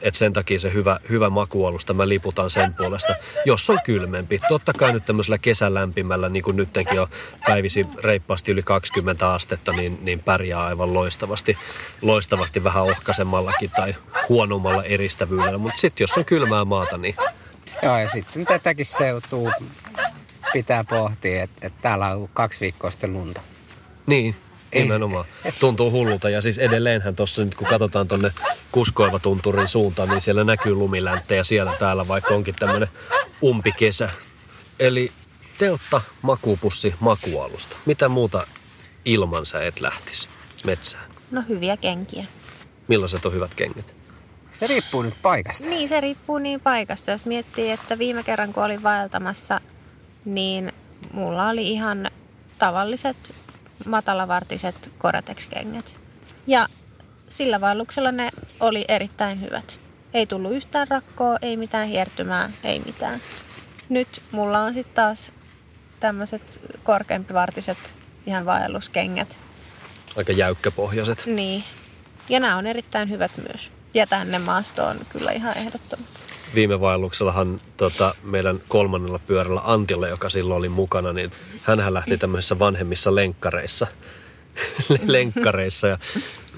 Et 0.01 0.15
sen 0.15 0.33
takia 0.33 0.59
se 0.59 0.73
hyvä, 0.73 0.99
hyvä 1.09 1.29
makualusta, 1.29 1.93
mä 1.93 2.07
liputan 2.07 2.49
sen 2.49 2.73
puolesta, 2.77 3.15
jos 3.45 3.69
on 3.69 3.77
kylmempi. 3.85 4.39
Totta 4.49 4.73
kai 4.73 4.93
nyt 4.93 5.05
tämmöisellä 5.05 5.37
kesälämpimällä, 5.37 6.29
niin 6.29 6.43
kuin 6.43 6.57
nyttenkin 6.57 7.01
on 7.01 7.07
päivisi 7.45 7.85
reippaasti 8.03 8.51
yli 8.51 8.63
20 8.63 9.33
astetta, 9.33 9.71
niin, 9.71 9.99
niin 10.01 10.19
pärjää 10.19 10.65
aivan 10.65 10.93
loistavasti. 10.93 11.57
Loistavasti 12.01 12.63
vähän 12.63 12.83
ohkaisemmallakin 12.83 13.71
tai 13.75 13.95
huonommalla 14.29 14.83
eristävyydellä. 14.83 15.57
Mutta 15.57 15.79
sitten 15.79 16.03
jos 16.03 16.17
on 16.17 16.25
kylmää 16.25 16.65
maata, 16.65 16.97
niin 16.97 17.15
Joo, 17.83 17.97
ja 17.97 18.09
sitten 18.09 18.45
tätäkin 18.45 18.85
seutuu 18.85 19.51
pitää 20.53 20.83
pohtia, 20.83 21.43
että, 21.43 21.67
että 21.67 21.81
täällä 21.81 22.07
on 22.07 22.15
ollut 22.15 22.29
kaksi 22.33 22.59
viikkoa 22.59 22.91
sitten 22.91 23.13
lunta. 23.13 23.41
Niin, 24.07 24.35
nimenomaan. 24.73 25.25
Tuntuu 25.59 25.91
hullulta. 25.91 26.29
Ja 26.29 26.41
siis 26.41 26.57
edelleenhän 26.57 27.15
tuossa 27.15 27.45
nyt 27.45 27.55
kun 27.55 27.67
katsotaan 27.67 28.07
tonne 28.07 28.31
Kuskoiva 28.71 29.19
tunturin 29.19 29.67
suuntaan, 29.67 30.09
niin 30.09 30.21
siellä 30.21 30.43
näkyy 30.43 30.75
lumilänttejä 30.75 31.43
siellä 31.43 31.73
täällä, 31.79 32.07
vaikka 32.07 32.33
onkin 32.33 32.55
tämmönen 32.55 32.87
umpikesä. 33.43 34.09
Eli 34.79 35.11
teltta, 35.57 36.01
makuupussi, 36.21 36.95
makualusta. 36.99 37.75
Mitä 37.85 38.09
muuta 38.09 38.47
ilman 39.05 39.45
sä 39.45 39.63
et 39.63 39.79
lähtisi 39.79 40.29
metsään? 40.63 41.11
No 41.31 41.43
hyviä 41.49 41.77
kenkiä. 41.77 42.25
Millaiset 42.87 43.25
on 43.25 43.33
hyvät 43.33 43.55
kengät? 43.55 44.02
Se 44.53 44.67
riippuu 44.67 45.01
nyt 45.01 45.13
paikasta. 45.21 45.69
Niin, 45.69 45.89
se 45.89 46.01
riippuu 46.01 46.37
niin 46.37 46.59
paikasta. 46.59 47.11
Jos 47.11 47.25
miettii, 47.25 47.71
että 47.71 47.97
viime 47.97 48.23
kerran 48.23 48.53
kun 48.53 48.63
olin 48.63 48.83
vaeltamassa, 48.83 49.61
niin 50.25 50.73
mulla 51.13 51.49
oli 51.49 51.71
ihan 51.71 52.11
tavalliset 52.57 53.17
matalavartiset 53.85 54.91
Koratex-kengät. 54.97 55.95
Ja 56.47 56.67
sillä 57.29 57.61
vaelluksella 57.61 58.11
ne 58.11 58.29
oli 58.59 58.85
erittäin 58.87 59.41
hyvät. 59.41 59.79
Ei 60.13 60.27
tullut 60.27 60.51
yhtään 60.51 60.87
rakkoa, 60.87 61.37
ei 61.41 61.57
mitään 61.57 61.87
hiertymää, 61.87 62.49
ei 62.63 62.81
mitään. 62.85 63.21
Nyt 63.89 64.21
mulla 64.31 64.61
on 64.63 64.73
sitten 64.73 64.95
taas 64.95 65.31
tämmöiset 65.99 66.61
korkeampivartiset 66.83 67.77
ihan 68.25 68.45
vaelluskengät. 68.45 69.39
Aika 70.17 70.31
jäykkäpohjaiset. 70.31 71.25
Niin. 71.25 71.63
Ja 72.29 72.39
nämä 72.39 72.57
on 72.57 72.67
erittäin 72.67 73.09
hyvät 73.09 73.31
myös. 73.47 73.71
Ja 73.93 74.07
tänne 74.07 74.39
maastoon 74.39 74.99
kyllä 75.09 75.31
ihan 75.31 75.57
ehdottomasti. 75.57 76.19
viime 76.55 76.79
vaelluksellahan 76.81 77.61
tota, 77.77 78.15
meidän 78.23 78.61
kolmannella 78.67 79.19
pyörällä 79.19 79.61
Antilla, 79.63 80.07
joka 80.07 80.29
silloin 80.29 80.57
oli 80.57 80.69
mukana, 80.69 81.13
niin 81.13 81.31
hän 81.63 81.93
lähti 81.93 82.17
tämmöisissä 82.17 82.59
vanhemmissa 82.59 83.15
lenkkareissa. 83.15 83.87
lenkkareissa 85.05 85.87
ja 85.87 85.97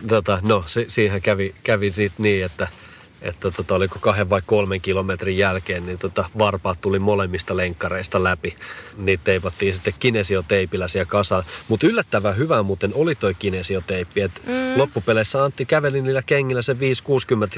tota, 0.08 0.40
no, 0.44 0.64
si- 0.68 0.86
siihen 0.88 1.22
kävi, 1.22 1.56
kävi 1.64 1.94
siitä 1.94 2.16
niin, 2.18 2.46
että 2.46 2.68
että 3.26 3.52
tota, 3.52 3.76
oliko 3.76 4.00
kahden 4.02 4.30
vai 4.30 4.42
kolmen 4.46 4.82
kilometrin 4.82 5.38
jälkeen, 5.38 5.86
niin 5.86 5.98
tota, 5.98 6.30
varpaat 6.38 6.82
tuli 6.82 7.00
molemmista 7.00 7.58
lenkkareista 7.58 8.24
läpi. 8.24 8.56
Niitä 8.98 9.24
teipattiin 9.24 9.74
sitten 9.74 9.94
kinesioteipillä 10.00 10.88
siellä 10.88 11.06
kasaan. 11.06 11.44
Mutta 11.68 11.88
yllättävän 11.88 12.38
hyvä 12.38 12.64
muuten 12.64 12.92
oli 12.96 13.16
toi 13.16 13.34
kinesioteippi. 13.34 14.22
Et 14.22 14.42
mm. 14.46 14.54
Loppupeleissä 14.80 15.44
Antti 15.44 15.66
käveli 15.66 16.02
niillä 16.02 16.22
kengillä 16.22 16.62
se 16.62 16.74
5-60 16.74 16.78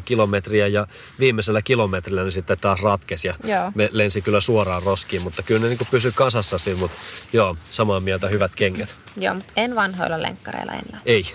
kilometriä 0.06 0.68
ja 0.68 0.88
viimeisellä 1.20 1.62
kilometrillä 1.62 2.24
ne 2.24 2.32
sitten 2.32 2.58
taas 2.62 2.82
ratkesi 2.84 3.28
ja 3.28 3.36
Joo. 3.44 3.72
me 3.76 3.90
lensi 3.92 4.22
kyllä 4.22 4.42
suoraan 4.42 4.84
roskiin, 4.84 5.22
mutta 5.22 5.44
kyllä 5.44 5.62
ne 5.62 5.68
niinku 5.68 5.88
pysyi 5.92 6.12
kasassa 6.16 6.58
siinä, 6.58 6.80
mutta 6.80 6.98
joo, 7.34 7.58
samaa 7.70 8.00
mieltä 8.00 8.28
hyvät 8.28 8.56
kengät. 8.56 8.96
Joo, 9.20 9.36
en 9.56 9.76
vanhoilla 9.76 10.22
lenkkareilla 10.22 10.74
en 10.74 10.84
lähde. 10.92 11.04
Ei. 11.06 11.26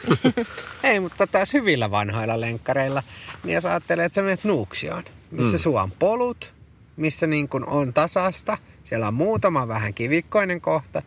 Ei, 0.92 1.00
mutta 1.00 1.26
taas 1.26 1.52
hyvillä 1.52 1.90
vanhoilla 1.90 2.40
lenkkareilla, 2.40 3.02
niin 3.44 3.54
jos 3.54 3.64
ajattelee, 3.64 4.04
että 4.04 4.14
sä 4.14 4.22
menet 4.22 4.44
Nuuksioon, 4.44 5.04
missä 5.30 5.56
mm. 5.56 5.58
sulla 5.58 5.82
on 5.82 5.90
polut, 5.98 6.52
missä 6.96 7.26
niin 7.26 7.48
kun 7.48 7.66
on 7.66 7.92
tasasta, 7.92 8.58
siellä 8.84 9.08
on 9.08 9.14
muutama 9.14 9.68
vähän 9.68 9.94
kivikkoinen 9.94 10.60
kohta, 10.60 11.02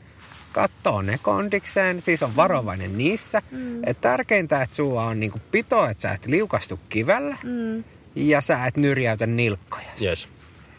kattoo 0.52 1.02
ne 1.02 1.20
kondikseen, 1.22 2.02
siis 2.02 2.24
on 2.24 2.36
varovainen 2.36 2.98
niissä. 2.98 3.42
Mm. 3.52 3.84
Et 3.84 4.02
tärkeintä, 4.02 4.62
että 4.62 4.76
sulla 4.76 5.04
on 5.04 5.20
niin 5.20 5.34
pito, 5.52 5.86
että 5.88 6.02
sä 6.02 6.12
et 6.12 6.26
liukastu 6.26 6.80
kivellä 6.90 7.38
Mm. 7.44 7.84
ja 8.16 8.42
sä 8.42 8.66
et 8.66 8.78
nyrjäytä 8.78 9.28
nilkkoja. 9.28 9.88
Yes. 10.02 10.30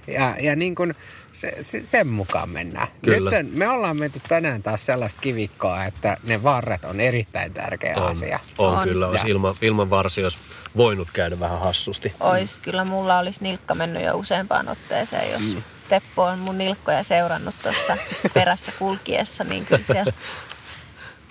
Ja, 0.07 0.37
ja 0.41 0.57
niin 0.57 0.75
kun 0.75 0.95
se, 1.41 1.57
se, 1.61 1.81
sen 1.81 2.07
mukaan 2.07 2.49
mennään. 2.49 2.89
Kyllä. 3.05 3.31
Nyt 3.43 3.55
me 3.55 3.69
ollaan 3.69 3.97
menty 3.97 4.21
tänään 4.29 4.63
taas 4.63 4.87
sellaista 4.87 5.21
kivikkoa, 5.21 5.85
että 5.85 6.17
ne 6.25 6.43
varret 6.43 6.85
on 6.85 7.01
erittäin 7.01 7.53
tärkeä 7.53 7.95
On, 7.97 8.11
asia. 8.13 8.41
on, 8.59 8.79
On. 8.79 8.89
kyllä. 8.89 9.09
Olisi 9.09 9.27
Ja- 9.27 9.31
ilman, 9.33 9.55
ilman 9.63 9.91
varsi 9.91 10.23
olisi 10.23 10.39
voinut 10.77 11.09
käydä 11.13 11.41
vähän 11.41 11.61
hassusti. 11.61 12.13
Ois, 12.21 12.59
kyllä 12.59 12.85
mulla 12.85 13.19
olisi 13.19 13.43
nilkka 13.43 13.75
mennyt 13.75 14.03
jo 14.05 14.15
useampaan 14.17 14.69
otteeseen, 14.69 15.33
jos 15.33 15.43
mm. 15.55 15.63
Teppo 15.89 16.23
on 16.25 16.39
mun 16.39 16.59
nilkkoja 16.59 17.03
seurannut 17.03 17.55
tuossa 17.63 17.97
perässä 18.35 18.73
kulkiessa, 18.79 19.45
niin 19.45 19.67
kyllä 19.67 19.85
siellä 19.87 20.13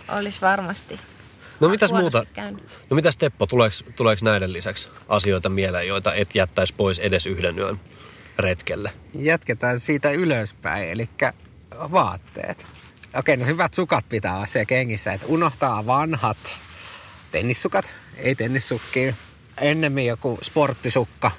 olisi 0.09 0.41
varmasti 0.41 0.99
No 1.59 1.69
mitäs 1.69 1.91
muuta? 1.91 2.25
käynyt. 2.33 2.63
No 2.89 2.95
mitäs 2.95 3.17
Teppo, 3.17 3.45
tuleeko, 3.47 3.75
tuleeko 3.95 4.25
näiden 4.25 4.53
lisäksi 4.53 4.89
asioita 5.09 5.49
mieleen, 5.49 5.87
joita 5.87 6.13
et 6.13 6.35
jättäisi 6.35 6.73
pois 6.77 6.99
edes 6.99 7.27
yhden 7.27 7.59
yön 7.59 7.79
retkelle? 8.39 8.93
Jatketaan 9.13 9.79
siitä 9.79 10.11
ylöspäin, 10.11 10.89
eli 10.89 11.09
vaatteet. 11.91 12.65
Okei, 13.17 13.37
no 13.37 13.45
hyvät 13.45 13.73
sukat 13.73 14.09
pitää 14.09 14.35
olla 14.35 14.45
siellä 14.45 14.65
kengissä, 14.65 15.13
että 15.13 15.27
unohtaa 15.27 15.85
vanhat 15.85 16.55
tennissukat, 17.31 17.91
ei 18.17 18.35
tennissukkiin. 18.35 19.15
Ennemmin 19.61 20.05
joku 20.05 20.39
sporttisukka, 20.41 21.31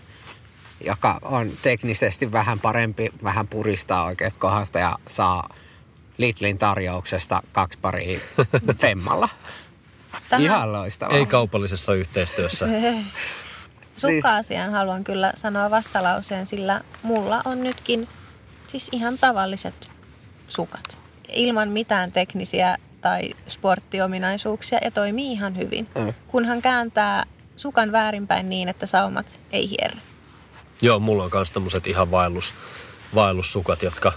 joka 0.80 1.18
on 1.22 1.50
teknisesti 1.62 2.32
vähän 2.32 2.60
parempi, 2.60 3.08
vähän 3.24 3.48
puristaa 3.48 4.04
oikeasta 4.04 4.40
kohdasta 4.40 4.78
ja 4.78 4.96
saa 5.08 5.48
Lidlin 6.18 6.58
tarjouksesta 6.58 7.42
kaksi 7.52 7.78
paria 7.82 8.20
femmalla. 8.80 9.28
Tähän- 10.28 10.44
Ihan 10.44 10.72
loistavaa. 10.72 11.16
Ei 11.16 11.26
kaupallisessa 11.26 11.94
yhteistyössä. 11.94 12.66
Sukka-asiaan 13.96 14.72
haluan 14.72 15.04
kyllä 15.04 15.32
sanoa 15.36 15.70
vastalauseen, 15.70 16.46
sillä 16.46 16.80
mulla 17.02 17.42
on 17.44 17.62
nytkin 17.62 18.08
siis 18.68 18.88
ihan 18.92 19.18
tavalliset 19.18 19.90
sukat. 20.48 20.98
Ilman 21.32 21.68
mitään 21.68 22.12
teknisiä 22.12 22.76
tai 23.00 23.22
sporttiominaisuuksia 23.48 24.78
ja 24.84 24.90
toimii 24.90 25.32
ihan 25.32 25.56
hyvin. 25.56 25.88
Mm. 25.94 26.14
Kunhan 26.28 26.62
kääntää 26.62 27.24
sukan 27.56 27.92
väärinpäin 27.92 28.48
niin, 28.48 28.68
että 28.68 28.86
saumat 28.86 29.40
ei 29.52 29.70
hierrä. 29.70 30.00
Joo, 30.82 30.98
mulla 30.98 31.24
on 31.24 31.30
myös 31.34 31.50
tämmöiset 31.50 31.86
ihan 31.86 32.10
vaellus, 32.10 32.54
vaellussukat, 33.14 33.82
jotka 33.82 34.12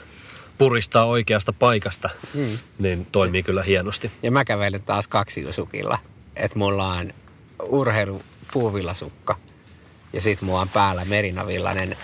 puristaa 0.58 1.06
oikeasta 1.06 1.54
paikasta, 1.54 2.10
mm. 2.34 2.58
niin 2.80 3.08
toimii 3.12 3.44
kyllä 3.44 3.64
hienosti. 3.64 4.12
Ja 4.24 4.32
mä 4.32 4.46
kävelen 4.46 4.84
taas 4.84 5.08
kaksiusukilla. 5.08 5.98
Että 6.36 6.60
mulla 6.60 6.88
on 6.88 7.14
urheilu 7.64 8.22
puuvillasukka. 8.54 9.36
Ja 10.14 10.22
sit 10.22 10.42
mulla 10.42 10.62
on 10.62 10.70
päällä 10.70 11.06
merinavillainen 11.06 11.98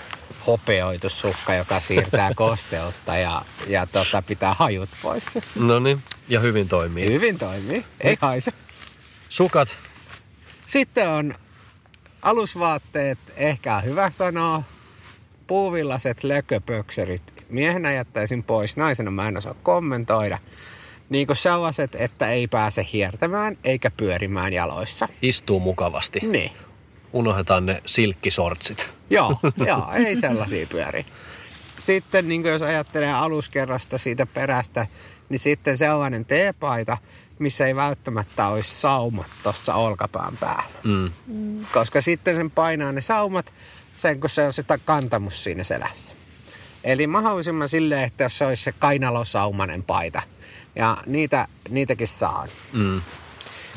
hopeoitu 0.48 1.10
sukka, 1.10 1.54
joka 1.54 1.80
siirtää 1.80 2.32
kosteutta 2.36 3.18
ja, 3.18 3.42
ja 3.68 3.88
tota, 3.88 4.22
pitää 4.22 4.54
hajut 4.54 4.90
pois. 5.02 5.24
No 5.56 5.80
niin, 5.80 6.04
ja 6.28 6.40
hyvin 6.40 6.68
toimii. 6.68 7.14
Hyvin 7.14 7.38
toimii, 7.38 7.86
ei 8.02 8.18
haise. 8.22 8.54
Sukat, 9.30 9.78
Sitten 10.66 11.10
on 11.10 11.36
alusvaatteet, 12.22 13.20
ehkä 13.36 13.76
on 13.76 13.84
hyvä 13.84 14.12
sanoa. 14.12 14.64
Puuvillaset 15.48 16.24
lököpökserit. 16.24 17.22
Miehenä 17.50 17.94
jättäisin 17.94 18.44
pois, 18.44 18.78
naisena 18.78 19.12
mä 19.12 19.28
en 19.28 19.38
osaa 19.38 19.56
kommentoida. 19.64 20.38
Niin 21.10 21.28
kuin 21.28 21.38
sellaiset, 21.38 21.96
että 21.96 22.30
ei 22.30 22.48
pääse 22.48 22.88
hiertämään 22.94 23.58
eikä 23.64 23.92
pyörimään 23.98 24.54
jaloissa. 24.54 25.08
istuu 25.22 25.60
mukavasti. 25.60 26.20
Niin. 26.20 26.52
Unohdetaan 27.16 27.66
ne 27.66 27.82
silkkisortsit. 27.86 28.90
Joo, 29.10 29.40
joo, 29.68 29.92
ei 29.94 30.16
sellaisia 30.16 30.68
pyöri. 30.68 31.06
Sitten 31.80 32.28
niin 32.28 32.46
jos 32.46 32.62
ajattelee 32.62 33.14
aluskerrasta 33.14 33.98
siitä 33.98 34.26
perästä, 34.26 34.88
niin 35.30 35.40
sitten 35.40 35.78
sellainen 35.78 36.26
teepaita, 36.26 36.98
missä 37.40 37.68
ei 37.68 37.76
välttämättä 37.76 38.48
olisi 38.48 38.76
saumat 38.76 39.28
tuossa 39.44 39.76
olkapään 39.76 40.38
päällä. 40.38 40.64
Mm. 40.84 41.12
Koska 41.74 42.02
sitten 42.02 42.36
sen 42.36 42.52
painaa 42.52 42.92
ne 42.92 43.02
saumat, 43.02 43.54
sen 43.98 44.20
kun 44.20 44.30
se 44.30 44.46
on 44.46 44.54
sitä 44.54 44.78
kantamus 44.86 45.44
siinä 45.44 45.64
selässä. 45.64 46.16
Eli 46.84 47.08
mahdollisimman 47.08 47.70
silleen, 47.70 48.04
että 48.04 48.24
jos 48.24 48.38
se 48.38 48.46
olisi 48.46 48.64
se 48.64 48.72
kainalosaumanen 48.72 49.84
paita. 49.84 50.22
Ja 50.76 50.98
niitä, 51.06 51.48
niitäkin 51.70 52.08
saan. 52.08 52.50
Mm. 52.74 53.02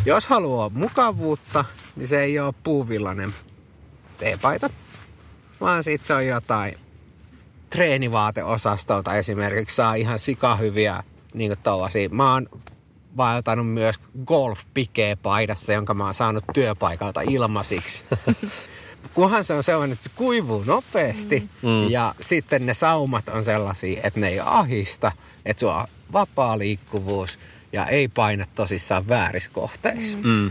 Jos 0.05 0.27
haluaa 0.27 0.69
mukavuutta, 0.69 1.65
niin 1.99 2.09
se 2.09 2.23
ei 2.23 2.39
ole 2.39 2.55
puuvillainen 2.63 3.35
teepaita, 4.19 4.71
vaan 5.61 5.85
sit 5.85 6.05
se 6.05 6.15
on 6.15 6.27
jotain 6.27 6.75
treenivaateosastolta 7.71 9.15
esimerkiksi 9.15 9.77
saa 9.77 9.95
ihan 9.95 10.19
sikahyviä 10.19 11.03
niin 11.35 11.57
tollasia. 11.63 12.09
Mä 12.09 12.33
oon 12.33 12.49
vaeltanut 13.17 13.73
myös 13.73 13.97
golf 14.25 14.61
paidassa, 15.23 15.73
jonka 15.73 15.95
mä 15.95 16.05
oon 16.05 16.15
saanut 16.15 16.45
työpaikalta 16.53 17.21
ilmasiksi. 17.21 18.05
Kunhan 19.15 19.45
se 19.45 19.55
on 19.55 19.63
sellainen, 19.63 19.93
että 19.93 20.05
se 20.05 20.11
kuivuu 20.15 20.65
nopeasti 20.67 21.49
mm. 21.63 21.91
ja 21.91 22.15
sitten 22.21 22.67
ne 22.67 22.75
saumat 22.75 23.29
on 23.29 23.45
sellaisia, 23.45 24.01
että 24.05 24.21
ne 24.21 24.29
ei 24.29 24.41
ahista, 24.45 25.13
että 25.45 25.61
sulla 25.61 25.83
on 25.83 25.89
vapaa 26.13 26.59
liikkuvuus 26.59 27.39
ja 27.73 27.87
ei 27.87 28.09
paina 28.09 28.47
tosissaan 28.55 29.09
väärissä 29.09 29.51
kohteissa. 29.51 30.19
Mm. 30.23 30.51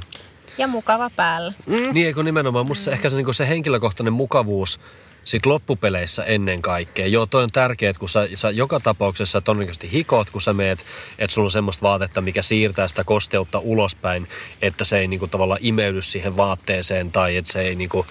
Ja 0.58 0.68
mukava 0.68 1.10
päällä. 1.16 1.54
Mm. 1.66 1.94
Niin, 1.94 2.16
kun 2.16 2.26
nimenomaan 2.26 2.66
musta 2.66 2.86
se, 2.86 2.92
ehkä 2.92 3.10
se, 3.10 3.16
niin 3.16 3.34
se 3.34 3.48
henkilökohtainen 3.48 4.14
mukavuus 4.14 4.80
sit 5.28 5.46
loppupeleissä 5.46 6.24
ennen 6.24 6.62
kaikkea. 6.62 7.08
Joo, 7.08 7.26
toi 7.26 7.44
on 7.44 7.50
tärkeää, 7.54 7.90
että 7.90 8.00
kun 8.00 8.10
sä, 8.10 8.30
sä 8.34 8.52
joka 8.52 8.80
tapauksessa 8.80 9.42
todennäköisesti 9.42 9.92
hikot, 9.92 10.30
kun 10.30 10.42
sä 10.42 10.54
meet, 10.54 10.80
että 11.20 11.34
sulla 11.34 11.46
on 11.46 11.52
semmoista 11.52 11.82
vaatetta, 11.82 12.22
mikä 12.22 12.42
siirtää 12.42 12.88
sitä 12.88 13.04
kosteutta 13.04 13.60
ulospäin, 13.60 14.28
että 14.62 14.84
se 14.84 15.00
ei 15.00 15.08
niinku 15.08 15.28
tavallaan 15.28 15.60
imeydy 15.64 16.02
siihen 16.02 16.38
vaatteeseen 16.38 17.12
tai 17.12 17.38
että 17.38 17.54
se 17.54 17.62
ei 17.62 17.76
niinku 17.76 18.06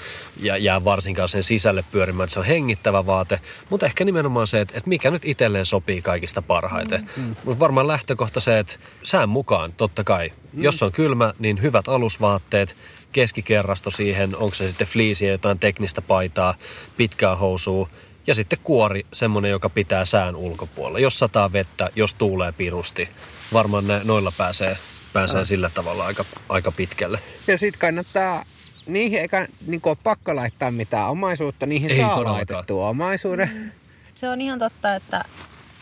jää, 0.58 0.84
varsinkaan 0.84 1.28
sen 1.28 1.42
sisälle 1.42 1.84
pyörimään, 1.92 2.24
että 2.24 2.34
se 2.34 2.40
on 2.40 2.46
hengittävä 2.46 3.06
vaate. 3.06 3.40
Mutta 3.70 3.86
ehkä 3.86 4.04
nimenomaan 4.04 4.46
se, 4.46 4.60
että, 4.60 4.76
että 4.76 4.88
mikä 4.88 5.10
nyt 5.10 5.24
itselleen 5.24 5.66
sopii 5.66 6.02
kaikista 6.02 6.42
parhaiten. 6.42 7.10
Mm. 7.16 7.36
Mutta 7.44 7.60
varmaan 7.60 7.88
lähtökohta 7.88 8.40
se, 8.40 8.58
että 8.58 8.76
sään 9.02 9.28
mukaan 9.28 9.72
totta 9.72 10.04
kai. 10.04 10.32
Mm. 10.52 10.62
Jos 10.62 10.82
on 10.82 10.92
kylmä, 10.92 11.34
niin 11.38 11.62
hyvät 11.62 11.88
alusvaatteet, 11.88 12.76
keskikerrasto 13.16 13.90
siihen, 13.90 14.36
onko 14.36 14.54
se 14.54 14.68
sitten 14.68 14.86
fliisiä, 14.86 15.30
jotain 15.30 15.58
teknistä 15.58 16.02
paitaa, 16.02 16.54
pitkää 16.96 17.36
housua 17.36 17.88
ja 18.26 18.34
sitten 18.34 18.58
kuori, 18.64 19.06
semmonen, 19.12 19.50
joka 19.50 19.68
pitää 19.68 20.04
sään 20.04 20.36
ulkopuolella. 20.36 20.98
Jos 20.98 21.18
sataa 21.18 21.52
vettä, 21.52 21.90
jos 21.94 22.14
tuulee 22.14 22.52
pirusti, 22.52 23.08
varmaan 23.52 23.86
ne, 23.86 24.00
noilla 24.04 24.32
pääsee, 24.38 24.78
pääsee 25.12 25.44
sillä 25.44 25.70
tavalla 25.70 26.06
aika, 26.06 26.24
aika 26.48 26.72
pitkälle. 26.72 27.18
Ja 27.46 27.58
sitten 27.58 27.80
kannattaa, 27.80 28.42
niihin 28.86 29.20
eikä 29.20 29.48
niin 29.66 29.80
ole 29.84 29.96
pakko 30.02 30.36
laittaa 30.36 30.70
mitään 30.70 31.10
omaisuutta, 31.10 31.66
niihin 31.66 31.90
Ei 31.90 31.96
saa 31.96 32.08
todellakaan. 32.08 32.36
laitettua 32.36 32.88
omaisuuden. 32.88 33.72
Se 34.14 34.28
on 34.28 34.40
ihan 34.40 34.58
totta, 34.58 34.94
että, 34.94 35.24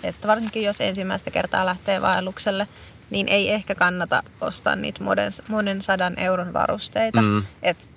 että 0.03 0.29
varsinkin 0.29 0.63
jos 0.63 0.81
ensimmäistä 0.81 1.31
kertaa 1.31 1.67
lähtee 1.67 2.03
vaellukselle, 2.03 2.69
niin 3.11 3.29
ei 3.29 3.51
ehkä 3.51 3.75
kannata 3.75 4.23
ostaa 4.41 4.77
niitä 4.77 5.05
monen, 5.05 5.33
monen 5.49 5.83
sadan 5.83 6.19
euron 6.19 6.53
varusteita. 6.53 7.23
Mm. 7.23 7.43
Et 7.63 7.91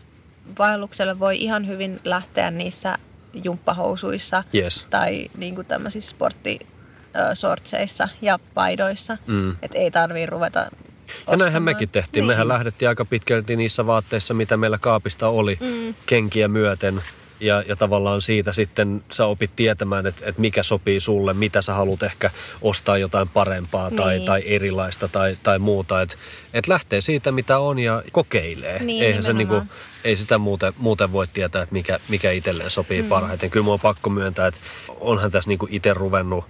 vaellukselle 0.59 1.19
voi 1.19 1.37
ihan 1.37 1.67
hyvin 1.67 1.99
lähteä 2.03 2.51
niissä 2.51 2.97
jumppahousuissa 3.43 4.43
Yes. 4.55 4.87
tai 4.89 5.27
niin 5.37 5.55
kuin 5.55 5.67
tämmöisissä 5.67 6.09
sporttisortseissa 6.09 8.09
ja 8.21 8.39
paidoissa. 8.53 9.17
Mm. 9.27 9.55
Et 9.61 9.71
ei 9.75 9.91
tarvii 9.91 10.25
ruveta 10.25 10.59
Ja 10.59 10.65
näinhän 11.27 11.41
ostamaan. 11.47 11.63
mekin 11.63 11.89
tehtiin. 11.89 12.21
Niin. 12.21 12.27
Mehän 12.27 12.47
lähdettiin 12.47 12.89
aika 12.89 13.05
pitkälti 13.05 13.55
niissä 13.55 13.85
vaatteissa, 13.85 14.33
mitä 14.33 14.57
meillä 14.57 14.77
kaapista 14.77 15.27
oli, 15.27 15.57
Mm. 15.61 15.95
kenkiä 16.05 16.47
myöten. 16.47 17.01
Ja, 17.39 17.63
ja 17.67 17.75
tavallaan 17.75 18.21
siitä 18.21 18.53
sitten 18.53 19.03
sä 19.11 19.25
opit 19.25 19.51
tietämään, 19.55 20.07
että, 20.07 20.25
että 20.25 20.41
mikä 20.41 20.63
sopii 20.63 20.99
sulle, 20.99 21.33
mitä 21.33 21.61
sä 21.61 21.73
haluat 21.73 22.03
ehkä 22.03 22.31
ostaa 22.61 22.97
jotain 22.97 23.29
parempaa 23.29 23.91
tai, 23.91 24.15
Niin. 24.15 24.25
tai 24.25 24.43
erilaista 24.45 25.07
tai, 25.07 25.37
tai 25.43 25.59
muuta. 25.59 26.01
Että 26.01 26.15
et 26.53 26.67
lähtee 26.67 27.01
siitä, 27.01 27.31
mitä 27.31 27.59
on 27.59 27.79
ja 27.79 28.03
kokeilee. 28.11 28.83
Niin, 28.83 29.03
Eihän 29.03 29.23
se 29.23 29.33
nimenomaan. 29.33 29.61
niinku, 29.67 29.75
ei 30.03 30.15
sitä 30.15 30.37
muuten, 30.37 30.73
muuten 30.77 31.11
voi 31.11 31.27
tietää, 31.27 31.61
että 31.61 31.73
mikä, 31.73 31.99
mikä 32.09 32.31
itselleen 32.31 32.71
sopii 32.71 33.01
mm. 33.01 33.07
parhaiten. 33.07 33.49
Kyllä 33.49 33.63
mun 33.63 33.73
on 33.73 33.79
pakko 33.79 34.09
myöntää, 34.09 34.47
että 34.47 34.59
onhan 34.99 35.31
tässä 35.31 35.49
niinku 35.49 35.67
itse 35.71 35.93
ruvennut 35.93 36.45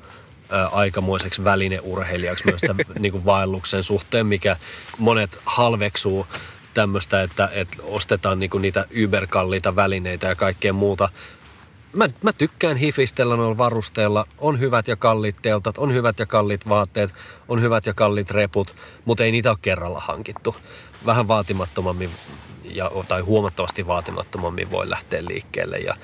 aikamoiseksi 0.72 1.44
välineurheilijaksi 1.44 2.46
myös 2.46 2.62
tämän 2.62 2.86
niin 3.00 3.12
kuin 3.12 3.26
vaelluksen 3.26 3.84
suhteen, 3.84 4.26
mikä 4.26 4.58
monet 4.98 5.40
halveksuu 5.46 6.28
tämmöistä, 6.78 7.22
että, 7.22 7.50
että 7.54 7.78
ostetaan 7.84 8.40
niin 8.40 8.50
kuin 8.50 8.62
niitä 8.62 8.86
yberkalliita 8.90 9.76
välineitä 9.76 10.28
ja 10.28 10.36
kaikkea 10.36 10.74
muuta. 10.74 11.10
Mä, 11.94 12.08
mä 12.22 12.34
tykkään 12.34 12.78
hifistellä 12.78 13.36
noilla 13.36 13.58
varusteilla. 13.58 14.26
On 14.38 14.60
hyvät 14.60 14.88
ja 14.88 14.96
kalliit 14.96 15.36
teltat, 15.42 15.78
on 15.78 15.94
hyvät 15.94 16.20
ja 16.20 16.26
kalliit 16.26 16.70
vaatteet, 16.70 17.14
on 17.48 17.62
hyvät 17.62 17.86
ja 17.86 17.94
kalliit 17.94 18.32
reput, 18.32 18.76
mutta 19.06 19.24
ei 19.24 19.32
niitä 19.32 19.50
ole 19.50 19.58
kerralla 19.62 20.00
hankittu. 20.00 20.56
Vähän 21.06 21.28
vaatimattomammin 21.28 22.10
ja, 22.64 22.92
tai 23.08 23.22
huomattavasti 23.22 23.88
vaatimattomammin 23.88 24.72
voi 24.72 24.90
lähteä 24.90 25.26
liikkeelle. 25.26 25.78
Ja 25.78 25.96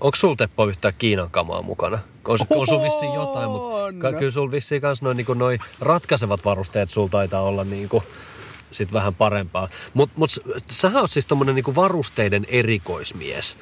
onko 0.00 0.16
sulla 0.16 0.36
Teppo 0.36 0.66
yhtään 0.66 0.94
Kiinan 0.98 1.30
kamaa 1.30 1.62
mukana? 1.62 1.98
On, 2.24 2.38
on 2.50 2.66
sulla 2.66 2.84
vissiin 2.84 3.14
jotain, 3.14 3.50
mutta 3.50 4.18
kyllä 4.18 4.30
sulla 4.30 4.50
vissiin 4.50 4.82
kans 4.82 5.02
noin 5.02 5.16
niin 5.16 5.26
noi 5.34 5.58
ratkaisevat 5.80 6.44
varusteet 6.44 6.90
sulla 6.90 7.08
taitaa 7.08 7.42
olla 7.42 7.64
niin 7.64 7.88
kuin 7.88 8.02
sit 8.76 8.92
vähän 8.92 9.14
parempaa. 9.14 9.68
Mutta 9.94 10.14
mut, 10.18 10.30
sähän 10.70 11.00
oot 11.00 11.10
siis 11.10 11.26
tommonen 11.26 11.54
niinku 11.54 11.74
varusteiden 11.74 12.46
erikoismies. 12.48 13.58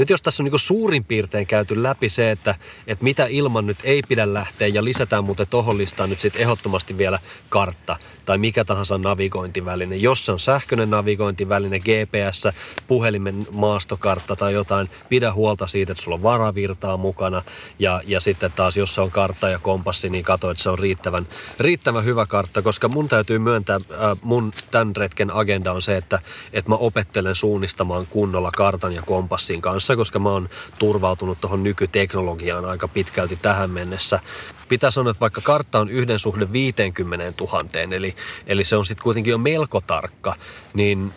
Nyt 0.00 0.10
jos 0.10 0.22
tässä 0.22 0.42
on 0.42 0.44
niinku 0.44 0.58
suurin 0.58 1.04
piirtein 1.04 1.46
käyty 1.46 1.82
läpi 1.82 2.08
se, 2.08 2.30
että, 2.30 2.54
että 2.86 3.04
mitä 3.04 3.26
ilman 3.26 3.66
nyt 3.66 3.78
ei 3.84 4.02
pidä 4.08 4.34
lähteä 4.34 4.68
ja 4.68 4.84
lisätään 4.84 5.24
muuten 5.24 5.46
tohon 5.50 5.78
listaan 5.78 6.10
nyt 6.10 6.20
sitten 6.20 6.42
ehdottomasti 6.42 6.98
vielä 6.98 7.18
kartta 7.48 7.96
tai 8.30 8.38
mikä 8.38 8.64
tahansa 8.64 8.98
navigointiväline. 8.98 9.96
Jos 9.96 10.26
se 10.26 10.32
on 10.32 10.38
sähköinen 10.38 10.90
navigointiväline, 10.90 11.78
GPS, 11.78 12.48
puhelimen 12.86 13.46
maastokartta 13.50 14.36
tai 14.36 14.52
jotain, 14.52 14.90
pidä 15.08 15.32
huolta 15.32 15.66
siitä, 15.66 15.92
että 15.92 16.04
sulla 16.04 16.14
on 16.14 16.22
varavirtaa 16.22 16.96
mukana 16.96 17.42
ja, 17.78 18.02
ja 18.06 18.20
sitten 18.20 18.52
taas 18.52 18.76
jos 18.76 18.94
se 18.94 19.00
on 19.00 19.10
kartta 19.10 19.48
ja 19.48 19.58
kompassi, 19.58 20.10
niin 20.10 20.24
katso, 20.24 20.50
että 20.50 20.62
se 20.62 20.70
on 20.70 20.78
riittävän, 20.78 21.26
riittävän 21.60 22.04
hyvä 22.04 22.26
kartta, 22.26 22.62
koska 22.62 22.88
mun 22.88 23.08
täytyy 23.08 23.38
myöntää, 23.38 23.76
äh, 23.76 24.18
mun 24.22 24.52
tämän 24.70 24.96
retken 24.96 25.30
agenda 25.30 25.72
on 25.72 25.82
se, 25.82 25.96
että, 25.96 26.18
että 26.52 26.68
mä 26.68 26.74
opettelen 26.74 27.34
suunnistamaan 27.34 28.06
kunnolla 28.06 28.50
kartan 28.56 28.92
ja 28.92 29.02
kompassin 29.02 29.62
kanssa, 29.62 29.89
koska 29.96 30.18
mä 30.18 30.28
oon 30.28 30.48
turvautunut 30.78 31.40
tuohon 31.40 31.62
nykyteknologiaan 31.62 32.64
aika 32.64 32.88
pitkälti 32.88 33.36
tähän 33.36 33.70
mennessä. 33.70 34.20
Pitää 34.68 34.90
sanoa, 34.90 35.10
että 35.10 35.20
vaikka 35.20 35.40
kartta 35.40 35.78
on 35.78 35.88
yhden 35.88 36.18
suhde 36.18 36.52
50 36.52 37.44
000, 37.44 37.64
eli, 37.96 38.16
eli 38.46 38.64
se 38.64 38.76
on 38.76 38.86
sitten 38.86 39.04
kuitenkin 39.04 39.30
jo 39.30 39.38
melko 39.38 39.80
tarkka, 39.80 40.36
niin 40.74 41.12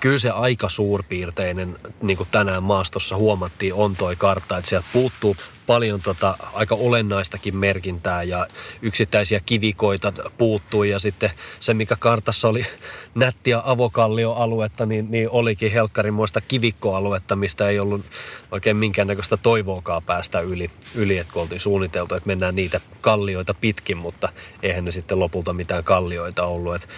kyllä 0.00 0.18
se 0.18 0.30
aika 0.30 0.68
suurpiirteinen, 0.68 1.78
niin 2.02 2.16
kuin 2.16 2.28
tänään 2.30 2.62
maastossa 2.62 3.16
huomattiin, 3.16 3.74
on 3.74 3.96
toi 3.96 4.16
kartta, 4.16 4.58
että 4.58 4.68
sieltä 4.68 4.86
puuttuu 4.92 5.36
paljon 5.66 6.00
tota, 6.00 6.36
aika 6.52 6.74
olennaistakin 6.74 7.56
merkintää 7.56 8.22
ja 8.22 8.46
yksittäisiä 8.82 9.40
kivikoita 9.46 10.12
puuttui 10.38 10.90
ja 10.90 10.98
sitten 10.98 11.30
se, 11.60 11.74
mikä 11.74 11.96
kartassa 11.98 12.48
oli 12.48 12.66
nättiä 13.14 13.62
avokallioaluetta, 13.64 14.86
niin, 14.86 15.10
niin 15.10 15.30
olikin 15.30 15.72
helkkarin 15.72 16.14
muista 16.14 16.40
kivikkoaluetta, 16.40 17.36
mistä 17.36 17.68
ei 17.68 17.78
ollut 17.78 18.04
oikein 18.50 18.76
minkäännäköistä 18.76 19.36
toivoakaan 19.36 20.02
päästä 20.02 20.40
yli, 20.40 20.70
yli 20.94 21.18
että 21.18 21.32
kun 21.32 21.42
oltiin 21.42 21.60
suunniteltu, 21.60 22.14
että 22.14 22.26
mennään 22.26 22.54
niitä 22.54 22.80
kallioita 23.00 23.54
pitkin, 23.54 23.96
mutta 23.96 24.28
eihän 24.62 24.84
ne 24.84 24.92
sitten 24.92 25.18
lopulta 25.18 25.52
mitään 25.52 25.84
kallioita 25.84 26.46
ollut. 26.46 26.74
Et 26.74 26.88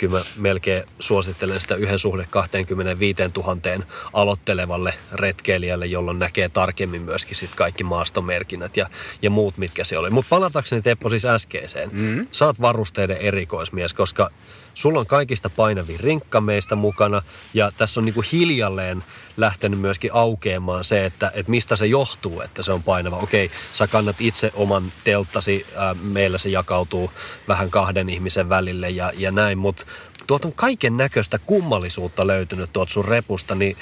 kyllä 0.00 0.18
mä 0.18 0.24
melkein 0.36 0.84
suosittelen 1.00 1.60
sitä 1.60 1.74
yhden 1.74 1.98
suhde 1.98 2.26
25 2.30 3.22
000 3.36 3.84
aloittelevalle 4.12 4.94
retkeilijälle, 5.12 5.86
jolloin 5.86 6.18
näkee 6.18 6.48
tarkemmin 6.48 7.02
myöskin 7.02 7.36
sit 7.36 7.54
kaikki 7.54 7.84
maastomerkinnät 7.84 8.76
ja, 8.76 8.90
ja 9.22 9.30
muut, 9.30 9.58
mitkä 9.58 9.84
se 9.84 9.98
oli. 9.98 10.10
Mutta 10.10 10.28
palatakseni 10.28 10.82
Teppo 10.82 11.08
siis 11.08 11.24
äskeiseen. 11.24 11.90
Mm. 11.92 12.26
Saat 12.32 12.60
varusteiden 12.60 13.16
erikoismies, 13.16 13.94
koska 13.94 14.30
sulla 14.74 15.00
on 15.00 15.06
kaikista 15.06 15.50
painavin 15.50 16.00
rinkka 16.00 16.40
meistä 16.40 16.76
mukana 16.76 17.22
ja 17.54 17.72
tässä 17.76 18.00
on 18.00 18.04
niinku 18.04 18.24
hiljalleen 18.32 19.04
lähtenyt 19.36 19.80
myöskin 19.80 20.10
aukeamaan 20.14 20.84
se, 20.84 21.04
että, 21.04 21.32
että 21.34 21.50
mistä 21.50 21.76
se 21.76 21.86
johtuu, 21.86 22.40
että 22.40 22.62
se 22.62 22.72
on 22.72 22.82
painava. 22.82 23.16
Okei, 23.16 23.50
sä 23.72 23.86
kannat 23.86 24.16
itse 24.18 24.50
oman 24.54 24.92
telttasi, 25.04 25.66
ää, 25.76 25.94
meillä 25.94 26.38
se 26.38 26.48
jakautuu 26.48 27.10
vähän 27.48 27.70
kahden 27.70 28.08
ihmisen 28.08 28.48
välille 28.48 28.90
ja, 28.90 29.12
ja 29.16 29.30
näin, 29.30 29.58
mutta 29.58 29.84
tuot 30.26 30.44
on 30.44 30.52
kaiken 30.52 30.96
näköistä 30.96 31.38
kummallisuutta 31.38 32.26
löytynyt 32.26 32.72
tuot 32.72 32.90
sun 32.90 33.04
repusta, 33.04 33.54
niin 33.54 33.76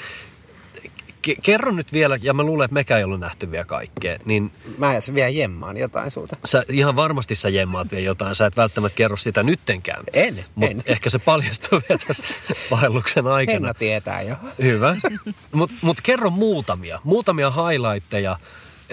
ke- 1.27 1.35
kerro 1.43 1.71
nyt 1.71 1.93
vielä, 1.93 2.19
ja 2.21 2.33
mä 2.33 2.43
luulen, 2.43 2.65
että 2.65 2.73
mekään 2.73 2.97
ei 2.97 3.03
ollut 3.03 3.19
nähty 3.19 3.51
vielä 3.51 3.65
kaikkea, 3.65 4.19
niin 4.25 4.51
Mä 4.77 4.91
vielä 5.13 5.29
jemmaan 5.29 5.77
jotain 5.77 6.11
sulta. 6.11 6.35
sä, 6.45 6.65
ihan 6.69 6.95
varmasti 6.95 7.35
sä 7.35 7.49
jemmaat 7.49 7.91
vielä 7.91 8.05
jotain, 8.05 8.35
sä 8.35 8.45
et 8.45 8.57
välttämättä 8.57 8.95
kerro 8.95 9.17
sitä 9.17 9.43
nyttenkään. 9.43 10.03
En, 10.13 10.45
Mutta 10.55 10.71
en. 10.71 10.83
ehkä 10.85 11.09
se 11.09 11.19
paljastuu 11.19 11.81
vielä 11.89 12.01
tässä 12.07 12.23
vaelluksen 12.71 13.27
aikana. 13.27 13.53
Henna 13.53 13.73
tietää 13.73 14.21
jo. 14.21 14.35
Hyvä. 14.61 14.97
Mutta 15.51 15.75
mut 15.81 16.01
kerro 16.03 16.29
muutamia, 16.29 16.99
muutamia 17.03 17.51
highlightteja 17.51 18.39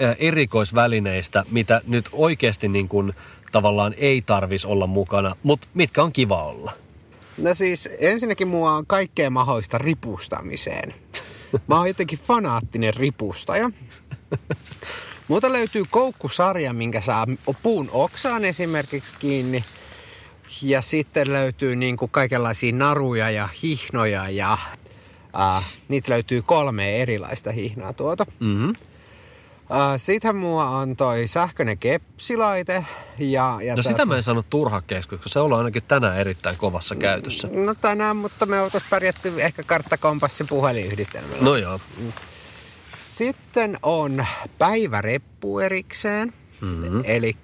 ää, 0.01 0.15
erikoisvälineistä, 0.19 1.43
mitä 1.51 1.81
nyt 1.87 2.09
oikeasti 2.11 2.67
niin 2.67 2.87
kun, 2.87 3.13
tavallaan 3.51 3.93
ei 3.97 4.21
tarvis 4.21 4.65
olla 4.65 4.87
mukana, 4.87 5.35
mutta 5.43 5.67
mitkä 5.73 6.03
on 6.03 6.13
kiva 6.13 6.43
olla. 6.43 6.71
No 7.37 7.53
siis 7.53 7.89
ensinnäkin 7.99 8.47
mua 8.47 8.71
on 8.71 8.85
kaikkea 8.87 9.29
mahdollista 9.29 9.77
ripustamiseen. 9.77 10.93
Mä 11.67 11.77
oon 11.77 11.87
jotenkin 11.87 12.19
fanaattinen 12.19 12.93
ripustaja. 12.93 13.71
Multa 15.27 15.51
löytyy 15.51 15.83
koukkusarja, 15.91 16.73
minkä 16.73 17.01
saa 17.01 17.25
puun 17.63 17.89
oksaan 17.93 18.45
esimerkiksi 18.45 19.15
kiinni. 19.19 19.63
Ja 20.61 20.81
sitten 20.81 21.33
löytyy 21.33 21.75
niin 21.75 21.97
kuin 21.97 22.11
kaikenlaisia 22.11 22.71
naruja 22.71 23.29
ja 23.29 23.49
hihnoja 23.63 24.29
ja 24.29 24.57
äh, 25.39 25.63
niitä 25.87 26.11
löytyy 26.11 26.41
kolme 26.41 27.01
erilaista 27.01 27.51
hihnaa 27.51 27.93
tuota. 27.93 28.25
Mm-hmm. 28.39 28.69
Äh, 29.71 29.93
Sitten 29.97 30.35
mulla 30.35 30.69
on 30.69 30.95
toi 30.95 31.27
sähköinen 31.27 31.77
kepsilaite. 31.77 32.85
Ja, 33.19 33.59
ja 33.63 33.75
No 33.75 33.81
sitä 33.81 34.05
mä 34.05 34.15
en 34.15 34.23
sano 34.23 34.43
turhakkeeksi, 34.49 35.09
koska 35.09 35.29
se 35.29 35.39
on 35.39 35.53
ainakin 35.53 35.83
tänään 35.87 36.17
erittäin 36.17 36.57
kovassa 36.57 36.95
käytössä. 36.95 37.49
No 37.51 37.75
tänään, 37.75 38.15
mutta 38.15 38.45
me 38.45 38.61
oltais 38.61 38.83
pärjätty 38.89 39.33
ehkä 39.37 39.63
karttakompassi 39.63 40.43
puhelinyhdistelmällä. 40.43 41.43
No 41.43 41.55
joo. 41.55 41.79
Sitten 42.97 43.77
on 43.81 44.25
päiväreppu 44.57 45.59
erikseen. 45.59 46.33
Mm-hmm. 46.61 47.01
Eli 47.03 47.37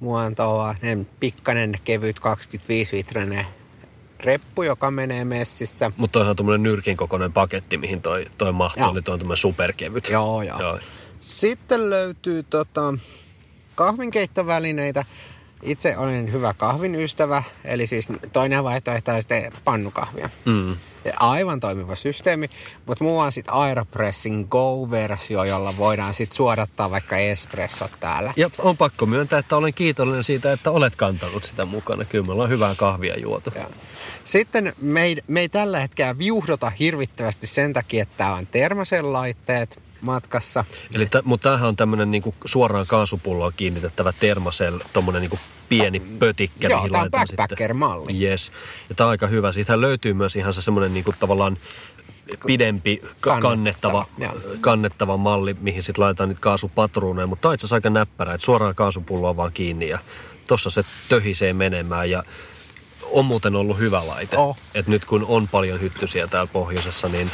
mulla 0.00 0.22
on 0.22 0.34
tuollainen 0.34 1.08
pikkainen 1.20 1.74
kevyt 1.84 2.18
25-litrainen 2.18 3.44
reppu, 4.20 4.62
joka 4.62 4.90
menee 4.90 5.24
messissä. 5.24 5.92
Mutta 5.96 6.12
toihan 6.12 6.30
on 6.30 6.36
tuommoinen 6.36 6.62
nyrkin 6.62 6.96
kokoinen 6.96 7.32
paketti, 7.32 7.76
mihin 7.76 8.02
toi, 8.02 8.26
toi 8.38 8.52
mahtuu, 8.52 8.82
Joo. 8.82 8.92
niin 8.92 9.04
toi 9.04 9.12
on 9.12 9.18
tämmöinen 9.18 9.36
superkevyt. 9.36 10.08
Joo, 10.08 10.42
joo. 10.42 10.60
joo. 10.60 10.78
Sitten 11.20 11.90
löytyy 11.90 12.42
tota, 12.42 12.94
kahvinkeittovälineitä. 13.78 15.04
Itse 15.62 15.96
olen 15.96 16.32
hyvä 16.32 16.54
kahvin 16.54 16.94
ystävä, 16.94 17.42
eli 17.64 17.86
siis 17.86 18.08
toinen 18.32 18.64
vaihtoehto 18.64 19.12
on 19.12 19.22
sitten 19.22 19.52
pannukahvia. 19.64 20.30
Mm. 20.44 20.76
Aivan 21.16 21.60
toimiva 21.60 21.94
systeemi, 21.94 22.50
mutta 22.86 23.04
mulla 23.04 23.22
on 23.22 23.32
sitten 23.32 23.54
Aeropressin 23.54 24.46
Go-versio, 24.50 25.44
jolla 25.44 25.76
voidaan 25.76 26.14
sitten 26.14 26.36
suodattaa 26.36 26.90
vaikka 26.90 27.16
espressot 27.16 27.90
täällä. 28.00 28.32
Ja 28.36 28.50
on 28.58 28.76
pakko 28.76 29.06
myöntää, 29.06 29.38
että 29.38 29.56
olen 29.56 29.74
kiitollinen 29.74 30.24
siitä, 30.24 30.52
että 30.52 30.70
olet 30.70 30.96
kantanut 30.96 31.44
sitä 31.44 31.64
mukana. 31.64 32.04
Kyllä 32.04 32.26
me 32.26 32.32
ollaan 32.32 32.50
hyvää 32.50 32.74
kahvia 32.74 33.18
juotu. 33.18 33.52
Ja. 33.54 33.70
Sitten 34.24 34.72
me 34.80 35.02
ei, 35.02 35.16
me 35.26 35.40
ei 35.40 35.48
tällä 35.48 35.78
hetkellä 35.78 36.18
viuhdota 36.18 36.70
hirvittävästi 36.70 37.46
sen 37.46 37.72
takia, 37.72 38.02
että 38.02 38.14
tää 38.16 38.34
on 38.34 38.46
termosen 38.46 39.12
laitteet 39.12 39.87
matkassa. 40.00 40.64
Eli 40.94 41.06
t- 41.06 41.24
mutta 41.24 41.48
tämähän 41.48 41.68
on 41.68 41.76
tämmöinen 41.76 42.10
niinku 42.10 42.34
suoraan 42.44 42.86
kaasupulloon 42.86 43.52
kiinnitettävä 43.56 44.12
termosel, 44.12 44.78
tommonen 44.92 45.20
niinku 45.22 45.38
pieni 45.68 46.00
pötikkä. 46.00 46.68
Joo, 46.68 46.88
tää 46.88 47.02
on 47.02 47.10
backpacker-malli. 47.10 48.22
Yes. 48.22 48.52
Ja 48.88 48.94
tämä 48.94 49.06
on 49.06 49.10
aika 49.10 49.26
hyvä. 49.26 49.52
Siitähän 49.52 49.80
löytyy 49.80 50.14
myös 50.14 50.36
ihan 50.36 50.54
se 50.54 50.62
semmoinen 50.62 50.94
niinku 50.94 51.14
tavallaan 51.20 51.58
pidempi 52.46 53.02
ka- 53.20 53.40
Kannettava, 53.40 54.06
kannettava, 54.20 54.56
kannettava 54.60 55.16
malli, 55.16 55.56
mihin 55.60 55.82
sitten 55.82 56.04
laitetaan 56.04 56.28
niitä 56.28 56.40
kaasupatruuneja. 56.40 57.26
Mutta 57.26 57.42
tämä 57.42 57.50
on 57.50 57.54
itse 57.54 57.64
asiassa 57.64 57.76
aika 57.76 57.90
näppärä, 57.90 58.34
että 58.34 58.44
suoraan 58.44 58.74
kaasupulloa 58.74 59.36
vaan 59.36 59.52
kiinni 59.52 59.88
ja 59.88 59.98
tossa 60.46 60.70
se 60.70 60.84
töhisee 61.08 61.52
menemään 61.52 62.10
ja 62.10 62.22
on 63.10 63.24
muuten 63.24 63.56
ollut 63.56 63.78
hyvä 63.78 64.06
laite. 64.06 64.36
Oh. 64.36 64.56
Et 64.74 64.86
nyt 64.86 65.04
kun 65.04 65.24
on 65.28 65.48
paljon 65.48 65.80
hyttysiä 65.80 66.26
täällä 66.26 66.50
pohjoisessa, 66.52 67.08
niin 67.08 67.30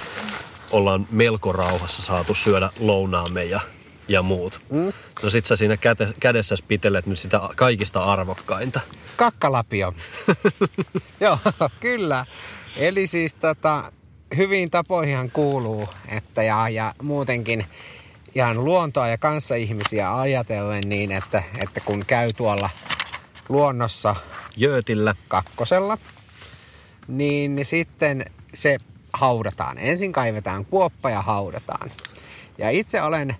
ollaan 0.74 1.06
melko 1.10 1.52
rauhassa 1.52 2.02
saatu 2.02 2.34
syödä 2.34 2.70
lounaamme 2.80 3.44
ja, 3.44 3.60
ja 4.08 4.22
muut. 4.22 4.60
Mm. 4.70 4.92
No 5.22 5.30
sit 5.30 5.44
sä 5.44 5.56
siinä 5.56 5.76
käte, 5.76 6.08
kädessä 6.20 6.54
pitelet 6.68 7.06
nyt 7.06 7.18
sitä 7.18 7.40
kaikista 7.56 8.04
arvokkainta. 8.04 8.80
Kakkalapio. 9.16 9.94
Joo, 11.20 11.38
kyllä. 11.80 12.26
Eli 12.76 13.06
siis 13.06 13.36
tota, 13.36 13.92
hyviin 14.36 14.70
tapoihin 14.70 15.30
kuuluu, 15.30 15.88
että 16.08 16.42
ja, 16.42 16.68
ja 16.68 16.94
muutenkin 17.02 17.66
ihan 18.34 18.64
luontoa 18.64 19.08
ja 19.08 19.18
kanssaihmisiä 19.18 20.18
ajatellen 20.18 20.82
niin, 20.86 21.12
että, 21.12 21.42
että 21.58 21.80
kun 21.80 22.04
käy 22.06 22.30
tuolla 22.36 22.70
luonnossa 23.48 24.16
Jöötillä. 24.56 25.14
kakkosella, 25.28 25.98
niin 27.08 27.60
sitten 27.62 28.24
se 28.54 28.78
haudataan. 29.14 29.78
Ensin 29.78 30.12
kaivetaan 30.12 30.64
kuoppa 30.64 31.10
ja 31.10 31.22
haudataan. 31.22 31.90
Ja 32.58 32.70
itse 32.70 33.02
olen 33.02 33.36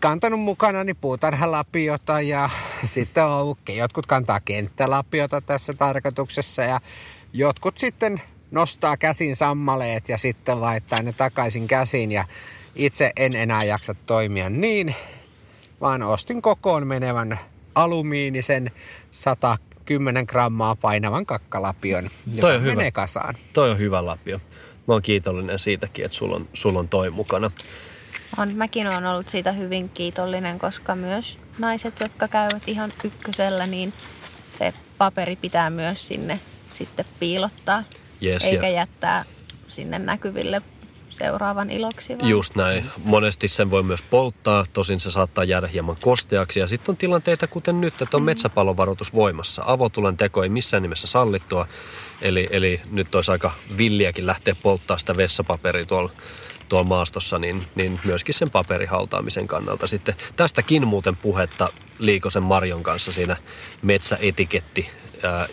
kantanut 0.00 0.40
mukanani 0.40 0.94
puutarhalapiota 0.94 2.20
ja 2.20 2.50
sitten 2.84 3.24
on 3.24 3.32
ollut, 3.32 3.58
jotkut 3.68 4.06
kantaa 4.06 4.40
kenttälapiota 4.40 5.40
tässä 5.40 5.74
tarkoituksessa 5.74 6.62
ja 6.62 6.80
jotkut 7.32 7.78
sitten 7.78 8.22
nostaa 8.50 8.96
käsin 8.96 9.36
sammaleet 9.36 10.08
ja 10.08 10.18
sitten 10.18 10.60
laittaa 10.60 11.02
ne 11.02 11.12
takaisin 11.12 11.68
käsiin 11.68 12.12
ja 12.12 12.24
itse 12.74 13.12
en 13.16 13.36
enää 13.36 13.62
jaksa 13.62 13.94
toimia 13.94 14.50
niin, 14.50 14.94
vaan 15.80 16.02
ostin 16.02 16.42
kokoon 16.42 16.86
menevän 16.86 17.38
alumiinisen 17.74 18.70
110 19.10 20.24
grammaa 20.28 20.76
painavan 20.76 21.26
kakkalapion, 21.26 22.04
joka 22.26 22.40
Toi 22.40 22.56
on 22.56 22.62
hyvä. 22.62 22.74
menee 22.74 22.90
kasaan. 22.90 23.34
Toi 23.52 23.70
on 23.70 23.78
hyvä 23.78 24.06
lapio. 24.06 24.40
Mä 24.86 24.94
oon 24.94 25.02
kiitollinen 25.02 25.58
siitäkin, 25.58 26.04
että 26.04 26.16
sulla 26.16 26.36
on, 26.36 26.48
sulla 26.54 26.78
on 26.78 26.88
toi 26.88 27.10
mukana. 27.10 27.50
On, 28.38 28.54
mäkin 28.54 28.86
olen 28.88 29.06
ollut 29.06 29.28
siitä 29.28 29.52
hyvin 29.52 29.88
kiitollinen, 29.88 30.58
koska 30.58 30.94
myös 30.94 31.38
naiset, 31.58 32.00
jotka 32.00 32.28
käyvät 32.28 32.62
ihan 32.66 32.92
ykkösellä, 33.04 33.66
niin 33.66 33.92
se 34.58 34.74
paperi 34.98 35.36
pitää 35.36 35.70
myös 35.70 36.08
sinne 36.08 36.40
sitten 36.70 37.04
piilottaa. 37.18 37.82
Yes, 38.22 38.44
eikä 38.44 38.68
ja- 38.68 38.74
jättää 38.74 39.24
sinne 39.68 39.98
näkyville 39.98 40.62
seuraavan 41.18 41.70
iloksi. 41.70 42.18
Vaan. 42.18 42.30
Just 42.30 42.54
näin. 42.54 42.90
Monesti 43.04 43.48
sen 43.48 43.70
voi 43.70 43.82
myös 43.82 44.02
polttaa, 44.02 44.64
tosin 44.72 45.00
se 45.00 45.10
saattaa 45.10 45.44
jäädä 45.44 45.66
hieman 45.66 45.96
kosteaksi. 46.00 46.60
Ja 46.60 46.66
sitten 46.66 46.92
on 46.92 46.96
tilanteita 46.96 47.46
kuten 47.46 47.80
nyt, 47.80 48.02
että 48.02 48.16
on 48.16 48.22
metsäpalovaroitus 48.22 49.14
voimassa. 49.14 49.62
Avotulen 49.66 50.16
teko 50.16 50.42
ei 50.42 50.48
missään 50.48 50.82
nimessä 50.82 51.06
sallittua. 51.06 51.68
Eli, 52.22 52.48
eli 52.50 52.80
nyt 52.90 53.14
olisi 53.14 53.30
aika 53.30 53.52
villiäkin 53.76 54.26
lähteä 54.26 54.56
polttaa 54.62 54.98
sitä 54.98 55.16
vessapaperia 55.16 55.84
tuolla, 55.84 56.10
tuolla 56.68 56.88
maastossa, 56.88 57.38
niin, 57.38 57.66
niin 57.74 58.00
myöskin 58.04 58.34
sen 58.34 58.50
paperihautaamisen 58.50 59.46
kannalta 59.46 59.86
sitten. 59.86 60.14
Tästäkin 60.36 60.86
muuten 60.86 61.16
puhetta 61.16 61.68
Liikosen 61.98 62.42
Marion 62.42 62.82
kanssa 62.82 63.12
siinä 63.12 63.36
metsäetiketti 63.82 64.90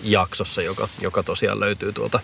jaksossa, 0.04 0.62
joka, 0.62 0.88
joka 1.02 1.24
tosiaan 1.24 1.60
löytyy 1.60 1.94
tuolta, 1.94 2.20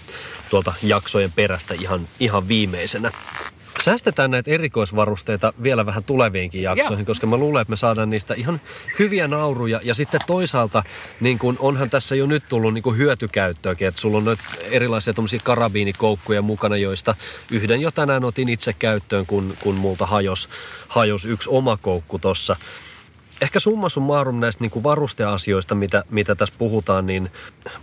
tuolta 0.49 0.73
jaksojen 0.83 1.31
perästä 1.31 1.73
ihan, 1.73 2.07
ihan 2.19 2.47
viimeisenä. 2.47 3.11
Sä 3.79 3.83
Säästetään 3.83 4.31
näitä 4.31 4.51
erikoisvarusteita 4.51 5.53
vielä 5.63 5.85
vähän 5.85 6.03
tuleviinkin 6.03 6.61
jaksoihin, 6.61 7.05
koska 7.05 7.27
mä 7.27 7.37
luulen, 7.37 7.61
että 7.61 7.69
me 7.69 7.77
saadaan 7.77 8.09
niistä 8.09 8.33
ihan 8.33 8.61
hyviä 8.99 9.27
nauruja. 9.27 9.79
Ja 9.83 9.95
sitten 9.95 10.19
toisaalta 10.27 10.83
niin 11.19 11.39
kun 11.39 11.55
onhan 11.59 11.89
tässä 11.89 12.15
jo 12.15 12.25
nyt 12.25 12.43
tullut 12.49 12.73
niin 12.73 12.97
hyötykäyttöäkin, 12.97 13.87
että 13.87 14.01
sulla 14.01 14.17
on 14.17 14.25
noita 14.25 14.43
erilaisia 14.61 15.13
karabiinikoukkuja 15.43 16.41
mukana, 16.41 16.77
joista 16.77 17.15
yhden 17.51 17.81
jo 17.81 17.91
tänään 17.91 18.25
otin 18.25 18.49
itse 18.49 18.73
käyttöön, 18.73 19.25
kun, 19.25 19.57
kun 19.59 19.75
multa 19.75 20.05
hajos, 20.05 20.49
hajos 20.87 21.25
yksi 21.25 21.49
oma 21.49 21.77
koukku 21.77 22.19
tossa. 22.19 22.55
Ehkä 23.41 23.59
summa 23.59 23.89
summarum 23.89 24.39
näistä 24.39 24.63
niin 24.63 24.71
kuin 24.71 24.83
varusteasioista, 24.83 25.75
mitä, 25.75 26.03
mitä 26.09 26.35
tässä 26.35 26.55
puhutaan, 26.57 27.05
niin 27.05 27.31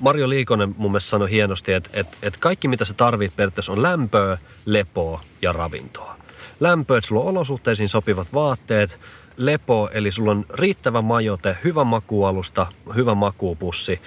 Marjo 0.01 0.29
Liikonen 0.29 0.75
mun 0.79 0.91
mielestä 0.91 1.11
sanoi 1.11 1.31
hienosti, 1.31 1.73
että, 1.73 1.91
että, 1.93 2.17
että 2.23 2.41
kaikki 2.41 2.69
mitä 2.69 2.85
sä 2.85 2.95
tarvit 2.95 3.37
periaatteessa 3.37 3.73
on 3.73 3.83
lämpöä, 3.83 4.39
lepoa 4.65 5.21
ja 5.43 5.53
ravintoa. 5.53 6.17
Lämpöä, 6.61 6.99
että 6.99 7.09
sulla 7.09 7.23
on 7.23 7.29
olosuhteisiin 7.29 7.89
sopivat 7.89 8.33
vaatteet, 8.35 9.01
lepo, 9.37 9.91
eli 9.93 10.11
sulla 10.11 10.31
on 10.31 10.47
riittävä 10.55 11.03
majote, 11.03 11.59
hyvä 11.65 11.85
makualusta, 11.85 12.67
hyvä 12.95 13.15
makuupussi 13.15 14.01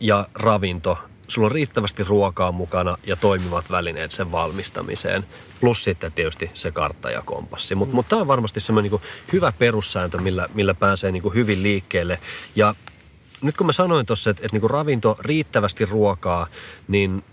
ja 0.00 0.26
ravinto. 0.34 0.98
Sulla 1.28 1.46
on 1.46 1.52
riittävästi 1.52 2.04
ruokaa 2.04 2.52
mukana 2.52 2.98
ja 3.06 3.16
toimivat 3.16 3.70
välineet 3.70 4.10
sen 4.10 4.32
valmistamiseen. 4.32 5.26
Plus 5.60 5.84
sitten 5.84 6.12
tietysti 6.12 6.50
se 6.54 6.72
kartta 6.72 7.10
ja 7.10 7.22
kompassi. 7.24 7.74
Mutta 7.74 7.94
mut 7.94 8.08
tämä 8.08 8.20
on 8.20 8.28
varmasti 8.28 8.60
semmoinen 8.60 8.90
niinku 8.90 9.06
hyvä 9.32 9.52
perussääntö, 9.58 10.18
millä, 10.18 10.48
millä 10.54 10.74
pääsee 10.74 11.12
niinku 11.12 11.30
hyvin 11.30 11.62
liikkeelle. 11.62 12.18
Ja 12.56 12.74
nyt 13.42 13.56
kun 13.56 13.66
mä 13.66 13.72
sanoin 13.72 14.06
tuossa, 14.06 14.30
että, 14.30 14.42
että 14.44 14.54
niinku 14.54 14.68
ravinto, 14.68 15.16
riittävästi 15.20 15.84
ruokaa, 15.84 16.46
niin 16.88 17.24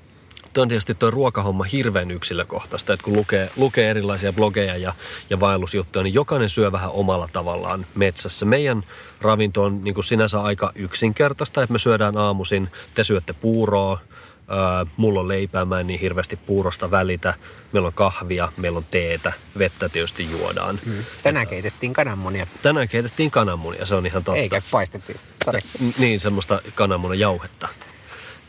Tuo 0.54 0.62
on 0.62 0.68
tietysti 0.68 0.96
tuo 0.96 1.12
ruokahomma 1.12 1.64
hirveän 1.64 2.12
yksilökohtaista, 2.12 2.94
että 2.94 3.04
kun 3.04 3.14
lukee, 3.16 3.50
lukee 3.56 3.90
erilaisia 3.90 4.34
blogeja 4.34 4.78
ja, 4.78 4.94
ja 5.30 5.40
vaellusjuttuja, 5.40 6.04
niin 6.04 6.14
jokainen 6.14 6.50
syö 6.50 6.72
vähän 6.72 6.90
omalla 6.92 7.30
tavallaan 7.34 7.86
metsässä. 7.96 8.46
Meidän 8.46 8.84
ravinto 9.22 9.64
on 9.64 9.84
niin 9.84 9.94
kuin 9.94 10.04
sinänsä 10.04 10.42
aika 10.42 10.72
yksinkertaista, 10.76 11.64
että 11.64 11.74
me 11.74 11.80
syödään 11.80 12.18
aamuisin, 12.18 12.72
te 12.96 13.04
syötte 13.04 13.34
puuroa, 13.34 14.00
ää, 14.48 14.86
mulla 14.98 15.20
on 15.20 15.28
leipää, 15.28 15.66
mä 15.66 15.80
en 15.80 15.88
niin 15.88 16.00
hirveästi 16.00 16.36
puurosta 16.36 16.92
välitä, 16.92 17.34
meillä 17.72 17.88
on 17.88 17.94
kahvia, 17.94 18.52
meillä 18.58 18.78
on 18.78 18.86
teetä, 18.92 19.34
vettä 19.58 19.90
tietysti 19.90 20.32
juodaan. 20.32 20.80
Mm. 20.86 20.94
Tänään 21.24 21.48
keitettiin 21.48 21.94
kananmunia, 21.94 22.48
Tänään 22.62 22.90
keitettiin 22.90 23.32
kananmunia, 23.32 23.86
se 23.86 23.96
on 23.96 24.06
ihan 24.06 24.24
totta. 24.24 24.40
eikä 24.42 24.62
paistettiin. 24.72 25.20
Sori. 25.46 25.60
N- 25.82 25.94
Niin, 25.98 26.20
semmoista 26.20 26.62
kananmunan 26.76 27.20
jauhetta. 27.20 27.68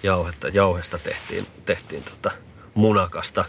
Jauhetta, 0.05 0.49
jauhesta 0.49 0.99
tehtiin, 0.99 1.47
tehtiin 1.65 2.03
tota 2.03 2.31
munakasta. 2.75 3.45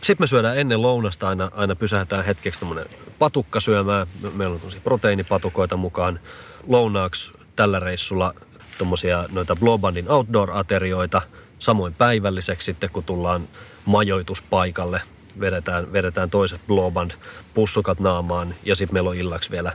Sitten 0.00 0.22
me 0.22 0.26
syödään 0.26 0.58
ennen 0.58 0.82
lounasta 0.82 1.28
aina, 1.28 1.50
aina 1.54 1.76
pysähdetään 1.76 2.24
hetkeksi 2.24 2.60
tämmönen 2.60 2.86
patukka 3.18 3.60
syömään. 3.60 4.06
Me- 4.22 4.30
Meillä 4.30 4.54
on 4.54 4.60
tämmöisiä 4.60 4.80
proteiinipatukoita 4.84 5.76
mukaan. 5.76 6.20
Lounaaksi 6.66 7.32
tällä 7.56 7.80
reissulla 7.80 8.34
tommosia 8.78 9.24
noita 9.32 9.56
Blobandin 9.56 10.10
outdoor-aterioita. 10.10 11.22
Samoin 11.58 11.94
päivälliseksi 11.94 12.64
sitten, 12.64 12.90
kun 12.90 13.04
tullaan 13.04 13.48
majoituspaikalle. 13.84 15.02
Vedetään, 15.40 15.92
vedetään 15.92 16.30
toiset 16.30 16.60
Bloband 16.66 17.10
pussukat 17.54 18.00
naamaan. 18.00 18.54
Ja 18.64 18.76
sitten 18.76 18.94
meillä 18.94 19.10
on 19.10 19.16
illaksi 19.16 19.50
vielä, 19.50 19.72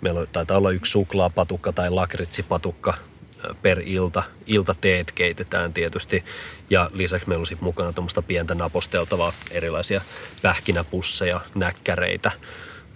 meillä 0.00 0.20
on, 0.20 0.26
taitaa 0.32 0.58
olla 0.58 0.70
yksi 0.70 0.92
suklaapatukka 0.92 1.72
tai 1.72 1.90
lakritsipatukka 1.90 2.94
per 3.62 3.80
ilta. 3.86 4.22
Iltateet 4.46 5.12
keitetään 5.12 5.72
tietysti 5.72 6.24
ja 6.70 6.90
lisäksi 6.92 7.28
meillä 7.28 7.42
on 7.42 7.46
sit 7.46 7.60
mukana 7.60 7.92
tuommoista 7.92 8.22
pientä 8.22 8.54
naposteltavaa 8.54 9.32
erilaisia 9.50 10.00
pähkinäpusseja, 10.42 11.40
näkkäreitä. 11.54 12.30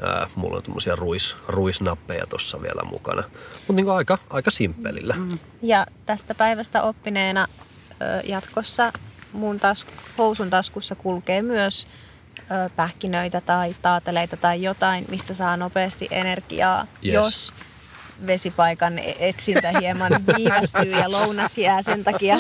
Ää, 0.03 0.29
mulla 0.35 0.57
on 0.57 0.63
tuommoisia 0.63 0.97
ruis, 0.97 1.37
ruisnappeja 1.49 2.27
tuossa 2.27 2.63
vielä 2.63 2.83
mukana. 2.85 3.23
Mutta 3.57 3.73
niin 3.73 3.91
aika, 3.91 4.19
aika 4.31 4.51
simppelillä. 4.51 5.15
Mm. 5.19 5.39
Ja 5.63 5.87
tästä 6.07 6.35
päivästä 6.35 6.83
oppineena 6.83 7.47
jatkossa 8.25 8.93
mun 9.33 9.61
tas, 9.61 9.87
housun 10.19 10.51
taskussa 10.51 10.95
kulkee 10.95 11.43
myös 11.43 11.87
ö, 12.39 12.71
pähkinöitä 12.77 13.41
tai 13.41 13.77
taateleita 13.83 14.37
tai 14.37 14.63
jotain, 14.63 15.05
mistä 15.11 15.35
saa 15.35 15.57
nopeasti 15.57 16.09
energiaa, 16.11 16.87
Yes. 17.05 17.15
jos 17.15 17.53
vesipaikan 18.27 18.99
e- 18.99 19.17
etsintä 19.19 19.79
hieman 19.81 20.13
viivästyy 20.37 20.91
ja 20.91 21.11
lounas 21.11 21.59
jää 21.59 21.83
sen 21.83 22.05
takia 22.05 22.39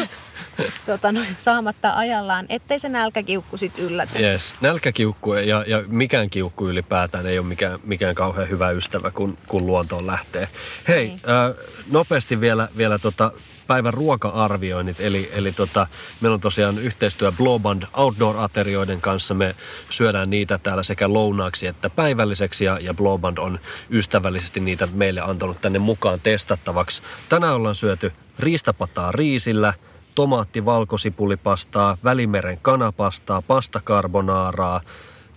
tota, 0.86 1.12
noin, 1.12 1.28
saamatta 1.38 1.92
ajallaan, 1.96 2.46
ettei 2.48 2.78
se 2.78 2.88
nälkäkiukku 2.88 3.56
sit 3.56 3.78
yllätä. 3.78 4.18
Yes. 4.18 4.54
Nälkäkiukku 4.60 5.34
ja, 5.34 5.64
ja 5.66 5.82
mikään 5.86 6.30
kiukku 6.30 6.68
ylipäätään 6.68 7.26
ei 7.26 7.38
ole 7.38 7.46
mikään, 7.46 7.80
mikään 7.84 8.14
kauhean 8.14 8.48
hyvä 8.48 8.70
ystävä, 8.70 9.10
kun, 9.10 9.38
kun 9.46 9.66
luontoon 9.66 10.06
lähtee. 10.06 10.48
Hei, 10.88 11.06
Niin. 11.08 11.20
ää, 11.26 11.54
nopeasti 11.90 12.40
vielä, 12.40 12.68
vielä 12.76 12.98
tota 12.98 13.32
päivän 13.66 13.94
ruoka-arvioinnit. 13.94 15.00
Eli, 15.00 15.30
eli 15.32 15.52
tota, 15.52 15.86
meillä 16.20 16.34
on 16.34 16.40
tosiaan 16.40 16.78
yhteistyö 16.78 17.32
Bloband 17.32 17.82
Outdoor-aterioiden 17.96 19.00
kanssa. 19.00 19.34
Me 19.34 19.54
syödään 19.90 20.30
niitä 20.30 20.58
täällä 20.58 20.82
sekä 20.82 21.12
lounaaksi 21.12 21.66
että 21.66 21.90
päivälliseksi 21.90 22.64
ja, 22.64 22.78
ja 22.78 22.94
Bloband 22.94 23.38
on 23.38 23.60
ystävällisesti 23.90 24.60
niitä 24.60 24.88
meille 24.92 25.20
antanut 25.20 25.60
tänne 25.60 25.78
mukaan 25.78 26.20
testattavaksi. 26.22 27.02
Tänään 27.28 27.54
ollaan 27.54 27.74
syöty 27.74 28.12
riistapataa 28.38 29.12
riisillä, 29.12 29.74
tomaatti 30.14 30.64
valkosipulipastaa, 30.64 31.98
välimeren 32.04 32.58
kanapastaa, 32.62 33.42
pasta 33.42 33.80
carbonaaraa 33.84 34.80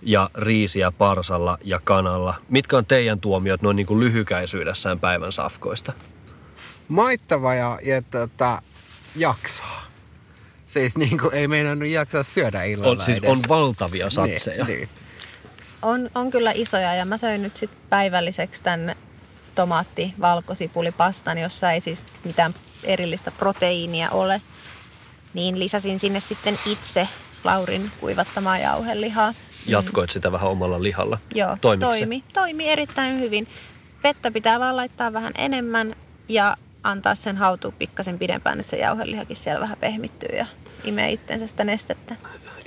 ja 0.02 0.30
riisiä 0.34 0.92
parsalla 0.92 1.58
ja 1.64 1.80
kanalla. 1.84 2.34
Mitkä 2.48 2.76
on 2.76 2.86
teidän 2.86 3.20
tuomiot 3.20 3.62
noin 3.62 3.76
niin 3.76 3.86
kuin 3.86 4.00
lyhykäisyydessään 4.00 5.00
päivän 5.00 5.32
safkoista? 5.32 5.92
Maittava 6.90 7.54
ja, 7.54 7.78
ja 7.82 8.02
tota, 8.02 8.62
jaksaa. 9.16 9.86
Siis 10.66 10.96
niin 10.96 11.18
kuin 11.18 11.34
ei 11.34 11.48
meinannut 11.48 11.88
jaksaa 11.88 12.22
syödä 12.22 12.64
illalla 12.64 12.90
On, 12.90 13.02
siis 13.02 13.18
edes. 13.18 13.30
on 13.30 13.40
valtavia 13.48 14.10
satseja. 14.10 14.64
Niin, 14.64 14.78
niin. 14.78 14.88
On, 15.82 16.10
on 16.14 16.30
kyllä 16.30 16.52
isoja 16.54 16.94
ja 16.94 17.04
mä 17.04 17.18
söin 17.18 17.42
nyt 17.42 17.56
sit 17.56 17.70
päivälliseksi 17.88 18.62
tämän 18.62 18.96
tomaatti 19.54 20.14
valkosipulipastan, 20.20 21.38
jossa 21.38 21.72
ei 21.72 21.80
siis 21.80 22.04
mitään 22.24 22.54
erillistä 22.84 23.30
proteiinia 23.30 24.10
ole. 24.10 24.42
Niin 25.34 25.58
lisäsin 25.58 26.00
sinne 26.00 26.20
sitten 26.20 26.58
itse 26.66 27.08
Laurin 27.44 27.90
kuivattamaa 28.00 28.58
jauhelihaa. 28.58 29.34
Jatkoit 29.66 30.10
sitä 30.10 30.32
vähän 30.32 30.50
omalla 30.50 30.82
lihalla. 30.82 31.18
Joo, 31.34 31.56
Toimiko 31.60 31.92
se? 31.92 31.98
toimi, 31.98 32.24
toimi 32.32 32.68
erittäin 32.68 33.20
hyvin. 33.20 33.48
Vettä 34.02 34.30
pitää 34.30 34.60
vaan 34.60 34.76
laittaa 34.76 35.12
vähän 35.12 35.32
enemmän 35.38 35.96
ja 36.28 36.56
antaa 36.82 37.14
sen 37.14 37.36
hautua 37.36 37.72
pikkasen 37.78 38.18
pidempään, 38.18 38.60
että 38.60 38.70
se 38.70 38.76
jauhelihakin 38.76 39.36
siellä 39.36 39.60
vähän 39.60 39.76
pehmittyy 39.80 40.36
ja 40.36 40.46
imee 40.84 41.12
itsensä 41.12 41.46
sitä 41.46 41.64
nestettä. 41.64 42.16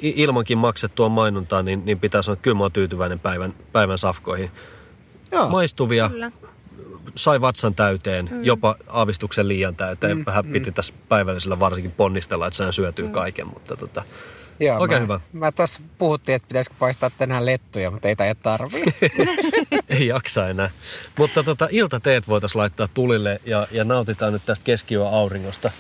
Ilmankin 0.02 0.58
maksettua 0.58 1.10
mainontaa, 1.10 1.64
niin, 1.64 1.86
niin 1.86 2.00
pitää 2.00 2.22
sanoa, 2.22 2.34
että 2.34 2.44
kyllä 2.44 2.58
mä 2.58 2.64
oon 2.64 2.72
tyytyväinen 2.72 3.20
päivän, 3.20 3.54
päivän 3.72 3.98
safkoihin. 3.98 4.52
Joo. 5.32 5.50
Maistuvia, 5.50 6.10
Kyllä. 6.10 6.32
sai 7.16 7.42
vatsan 7.42 7.76
täyteen, 7.76 8.30
mm. 8.32 8.44
jopa 8.44 8.76
aavistuksen 8.88 9.48
liian 9.48 9.76
täyteen. 9.76 10.18
Mm, 10.18 10.24
Vähän 10.26 10.46
piti 10.46 10.72
tässä 10.72 10.94
päivällisellä 11.10 11.60
varsinkin 11.60 11.92
ponnistella, 11.92 12.48
että 12.48 12.58
sehän 12.58 12.74
syötyy 12.74 13.06
mm. 13.06 13.12
kaiken, 13.12 13.48
mutta 13.48 13.78
tota, 13.78 14.04
Joo, 14.60 14.80
Oikein 14.80 15.02
mä, 15.02 15.04
hyvä. 15.04 15.20
Mä 15.34 15.52
tuossa 15.52 15.82
puhuttiin, 15.98 16.36
että 16.36 16.48
pitäisikö 16.48 16.76
paistaa 16.80 17.10
tänään 17.10 17.46
lettuja, 17.46 17.92
mutta 17.92 18.08
ei 18.08 18.16
taida 18.16 18.36
tarvii. 18.36 18.84
ei 19.90 20.08
jaksa 20.08 20.50
enää. 20.50 20.70
Mutta 21.18 21.44
tota, 21.44 21.68
iltateet 21.72 22.28
voitaisiin 22.28 22.60
laittaa 22.60 22.88
tulille 22.94 23.42
ja, 23.46 23.68
ja 23.72 23.84
nautitaan 23.84 24.34
nyt 24.34 24.46
tästä 24.46 24.66
keskiyön 24.66 25.08
auringosta. 25.08 25.72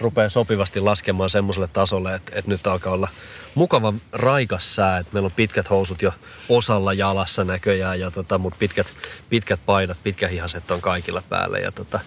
Rupeaa 0.00 0.28
sopivasti 0.28 0.80
laskemaan 0.80 1.30
semmoiselle 1.30 1.68
tasolle, 1.72 2.14
että, 2.14 2.32
että 2.34 2.50
nyt 2.50 2.66
alkaa 2.66 2.92
olla 2.92 3.08
mukava 3.54 3.94
raikas 4.12 4.74
sää. 4.74 4.98
Että 4.98 5.12
meillä 5.12 5.26
on 5.26 5.32
pitkät 5.36 5.70
housut 5.70 6.02
jo 6.02 6.12
osalla 6.48 6.92
jalassa 6.92 7.44
näköjään, 7.44 8.00
ja 8.00 8.10
tota, 8.10 8.38
mutta 8.38 8.58
pitkät, 8.58 8.86
pitkät 9.28 9.60
paidat, 9.66 9.98
pitkähihaset 10.02 10.70
on 10.70 10.80
kaikilla 10.80 11.22
päällä. 11.28 11.58
Ja 11.58 11.72
tota, 11.72 12.00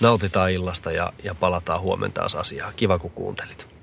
nautitaan 0.00 0.52
illasta 0.52 0.92
ja, 0.92 1.12
ja 1.24 1.34
palataan 1.34 1.80
huomenna 1.80 2.14
taas 2.14 2.34
asiaan. 2.34 2.72
Kiva 2.76 2.98
kun 2.98 3.10
kuuntelit. 3.10 3.73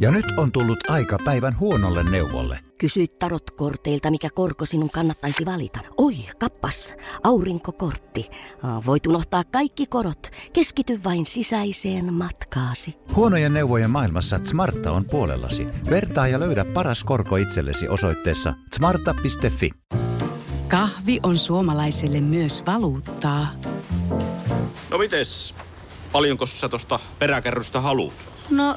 Ja 0.00 0.10
nyt 0.10 0.24
on 0.36 0.52
tullut 0.52 0.90
aika 0.90 1.18
päivän 1.24 1.58
huonolle 1.60 2.10
neuvolle. 2.10 2.58
Kysy 2.78 3.06
tarotkorteilta, 3.18 4.10
mikä 4.10 4.28
korko 4.34 4.66
sinun 4.66 4.90
kannattaisi 4.90 5.46
valita. 5.46 5.78
Oi, 5.96 6.14
kappas, 6.40 6.94
aurinkokortti. 7.24 8.30
Voit 8.86 9.06
unohtaa 9.06 9.44
kaikki 9.44 9.86
korot. 9.86 10.30
Keskity 10.52 11.00
vain 11.04 11.26
sisäiseen 11.26 12.14
matkaasi. 12.14 12.94
Huonojen 13.14 13.54
neuvojen 13.54 13.90
maailmassa 13.90 14.40
Smarta 14.44 14.92
on 14.92 15.04
puolellasi. 15.04 15.66
Vertaa 15.90 16.28
ja 16.28 16.40
löydä 16.40 16.64
paras 16.64 17.04
korko 17.04 17.36
itsellesi 17.36 17.88
osoitteessa 17.88 18.54
smarta.fi. 18.74 19.70
Kahvi 20.68 21.20
on 21.22 21.38
suomalaiselle 21.38 22.20
myös 22.20 22.62
valuuttaa. 22.66 23.46
No 24.90 24.98
mites? 24.98 25.54
Paljonko 26.12 26.46
sä 26.46 26.68
tosta 26.68 27.00
peräkärrystä 27.18 27.80
haluat? 27.80 28.14
No, 28.50 28.76